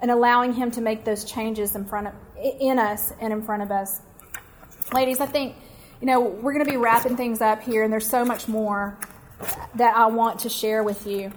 and 0.00 0.10
allowing 0.10 0.54
Him 0.54 0.70
to 0.72 0.80
make 0.80 1.04
those 1.04 1.24
changes 1.24 1.74
in 1.74 1.84
front 1.84 2.08
of 2.08 2.14
in 2.60 2.78
us 2.78 3.12
and 3.20 3.32
in 3.32 3.42
front 3.42 3.62
of 3.62 3.70
us. 3.70 4.00
Ladies, 4.94 5.20
I 5.20 5.26
think 5.26 5.56
you 6.00 6.06
know 6.06 6.20
we're 6.20 6.52
going 6.52 6.64
to 6.64 6.70
be 6.70 6.78
wrapping 6.78 7.16
things 7.16 7.40
up 7.40 7.62
here, 7.62 7.82
and 7.82 7.92
there's 7.92 8.08
so 8.08 8.24
much 8.24 8.48
more 8.48 8.98
that 9.74 9.96
I 9.96 10.06
want 10.06 10.40
to 10.40 10.48
share 10.48 10.82
with 10.82 11.06
you. 11.06 11.32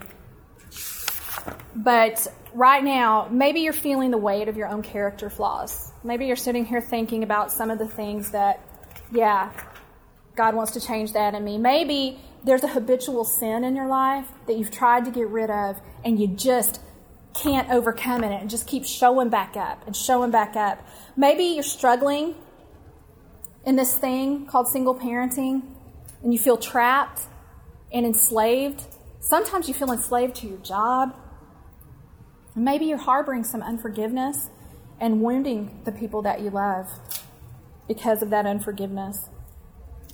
But 1.76 2.28
right 2.54 2.84
now, 2.84 3.28
maybe 3.32 3.62
you're 3.62 3.74
feeling 3.74 4.12
the 4.12 4.18
weight 4.18 4.48
of 4.48 4.58
your 4.58 4.68
own 4.68 4.84
character 4.84 5.30
flaws. 5.30 5.92
Maybe 6.04 6.28
you're 6.28 6.36
sitting 6.36 6.66
here 6.66 6.82
thinking 6.82 7.24
about 7.24 7.52
some 7.52 7.72
of 7.72 7.80
the 7.80 7.88
things 7.88 8.32
that, 8.32 8.60
yeah, 9.12 9.52
God 10.36 10.56
wants 10.56 10.74
to 10.74 10.82
change 10.82 11.14
that 11.14 11.34
in 11.34 11.44
me. 11.44 11.58
Maybe 11.58 12.20
there's 12.44 12.64
a 12.64 12.68
habitual 12.68 13.24
sin 13.24 13.64
in 13.64 13.76
your 13.76 13.88
life 13.88 14.28
that 14.48 14.58
you've 14.58 14.72
tried 14.72 15.06
to 15.06 15.12
get 15.12 15.28
rid 15.28 15.50
of 15.50 15.80
and 16.04 16.20
you 16.20 16.28
just 16.28 16.82
can't 17.34 17.70
overcome 17.72 18.24
it 18.24 18.40
and 18.40 18.50
just 18.50 18.68
keeps 18.68 18.90
showing 18.90 19.30
back 19.30 19.56
up 19.56 19.86
and 19.88 19.96
showing 19.96 20.32
back 20.32 20.56
up. 20.56 20.86
Maybe 21.16 21.44
you're 21.44 21.64
struggling 21.64 22.36
in 23.66 23.76
this 23.76 23.96
thing 23.96 24.46
called 24.46 24.68
single 24.68 24.96
parenting 24.96 25.64
and 26.22 26.34
you 26.34 26.40
feel 26.40 26.58
trapped 26.58 27.22
and 27.92 28.06
enslaved. 28.06 28.84
Sometimes 29.20 29.68
you 29.68 29.74
feel 29.74 29.92
enslaved 29.92 30.36
to 30.36 30.48
your 30.48 30.58
job. 30.60 31.16
Maybe 32.56 32.86
you're 32.86 32.98
harboring 32.98 33.44
some 33.44 33.62
unforgiveness 33.62 34.50
and 35.00 35.22
wounding 35.22 35.82
the 35.86 35.92
people 35.92 36.22
that 36.22 36.42
you 36.42 36.50
love 36.50 36.88
because 37.88 38.22
of 38.22 38.30
that 38.30 38.46
unforgiveness. 38.46 39.30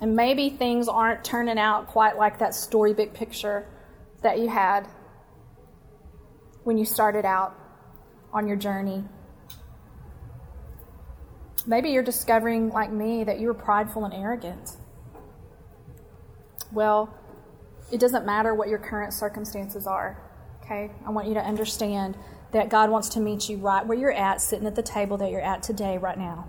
And 0.01 0.15
maybe 0.15 0.49
things 0.49 0.87
aren't 0.87 1.25
turning 1.25 1.59
out 1.59 1.87
quite 1.87 2.17
like 2.17 2.39
that 2.39 2.55
storybook 2.55 3.13
picture 3.13 3.65
that 4.21 4.39
you 4.39 4.47
had 4.47 4.87
when 6.63 6.77
you 6.77 6.85
started 6.85 7.25
out 7.25 7.55
on 8.31 8.47
your 8.47 8.55
journey. 8.55 9.03
Maybe 11.65 11.89
you're 11.89 12.03
discovering, 12.03 12.69
like 12.69 12.91
me, 12.91 13.25
that 13.25 13.39
you 13.39 13.47
were 13.47 13.53
prideful 13.53 14.05
and 14.05 14.13
arrogant. 14.13 14.77
Well, 16.71 17.13
it 17.91 17.99
doesn't 17.99 18.25
matter 18.25 18.55
what 18.55 18.69
your 18.69 18.79
current 18.79 19.13
circumstances 19.13 19.85
are. 19.85 20.21
Okay? 20.69 20.91
I 21.05 21.09
want 21.09 21.27
you 21.27 21.33
to 21.33 21.39
understand 21.39 22.15
that 22.51 22.69
God 22.69 22.91
wants 22.91 23.09
to 23.09 23.19
meet 23.19 23.49
you 23.49 23.57
right 23.57 23.85
where 23.85 23.97
you're 23.97 24.11
at, 24.11 24.39
sitting 24.39 24.67
at 24.67 24.75
the 24.75 24.83
table 24.83 25.17
that 25.17 25.31
you're 25.31 25.41
at 25.41 25.63
today, 25.63 25.97
right 25.97 26.17
now. 26.17 26.47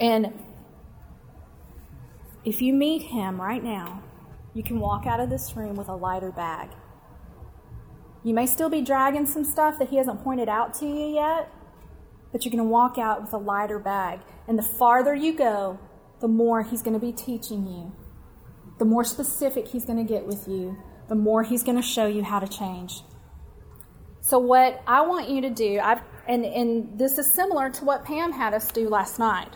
And 0.00 0.32
if 2.44 2.62
you 2.62 2.72
meet 2.72 3.02
Him 3.02 3.40
right 3.40 3.62
now, 3.62 4.02
you 4.54 4.62
can 4.62 4.80
walk 4.80 5.06
out 5.06 5.20
of 5.20 5.28
this 5.28 5.54
room 5.54 5.76
with 5.76 5.88
a 5.88 5.94
lighter 5.94 6.30
bag. 6.30 6.70
You 8.22 8.32
may 8.32 8.46
still 8.46 8.70
be 8.70 8.80
dragging 8.80 9.26
some 9.26 9.44
stuff 9.44 9.78
that 9.78 9.90
He 9.90 9.96
hasn't 9.96 10.24
pointed 10.24 10.48
out 10.48 10.72
to 10.74 10.86
you 10.86 11.14
yet, 11.14 11.50
but 12.32 12.44
you're 12.44 12.52
going 12.52 12.64
to 12.64 12.70
walk 12.70 12.96
out 12.96 13.20
with 13.20 13.32
a 13.34 13.38
lighter 13.38 13.78
bag. 13.78 14.20
And 14.48 14.58
the 14.58 14.62
farther 14.62 15.14
you 15.14 15.34
go, 15.34 15.78
the 16.20 16.28
more 16.28 16.62
He's 16.62 16.80
going 16.80 16.98
to 16.98 17.04
be 17.04 17.12
teaching 17.12 17.66
you, 17.66 17.94
the 18.78 18.86
more 18.86 19.04
specific 19.04 19.68
He's 19.68 19.84
going 19.84 19.98
to 19.98 20.10
get 20.10 20.26
with 20.26 20.48
you 20.48 20.78
the 21.08 21.14
more 21.14 21.42
He's 21.42 21.62
going 21.62 21.76
to 21.76 21.86
show 21.86 22.06
you 22.06 22.22
how 22.22 22.40
to 22.40 22.48
change. 22.48 23.02
So, 24.20 24.38
what 24.38 24.82
I 24.86 25.02
want 25.02 25.28
you 25.28 25.42
to 25.42 25.50
do, 25.50 25.80
I've, 25.82 26.00
and, 26.26 26.44
and 26.44 26.98
this 26.98 27.18
is 27.18 27.32
similar 27.34 27.70
to 27.70 27.84
what 27.84 28.04
Pam 28.04 28.32
had 28.32 28.54
us 28.54 28.70
do 28.72 28.88
last 28.88 29.18
night, 29.18 29.50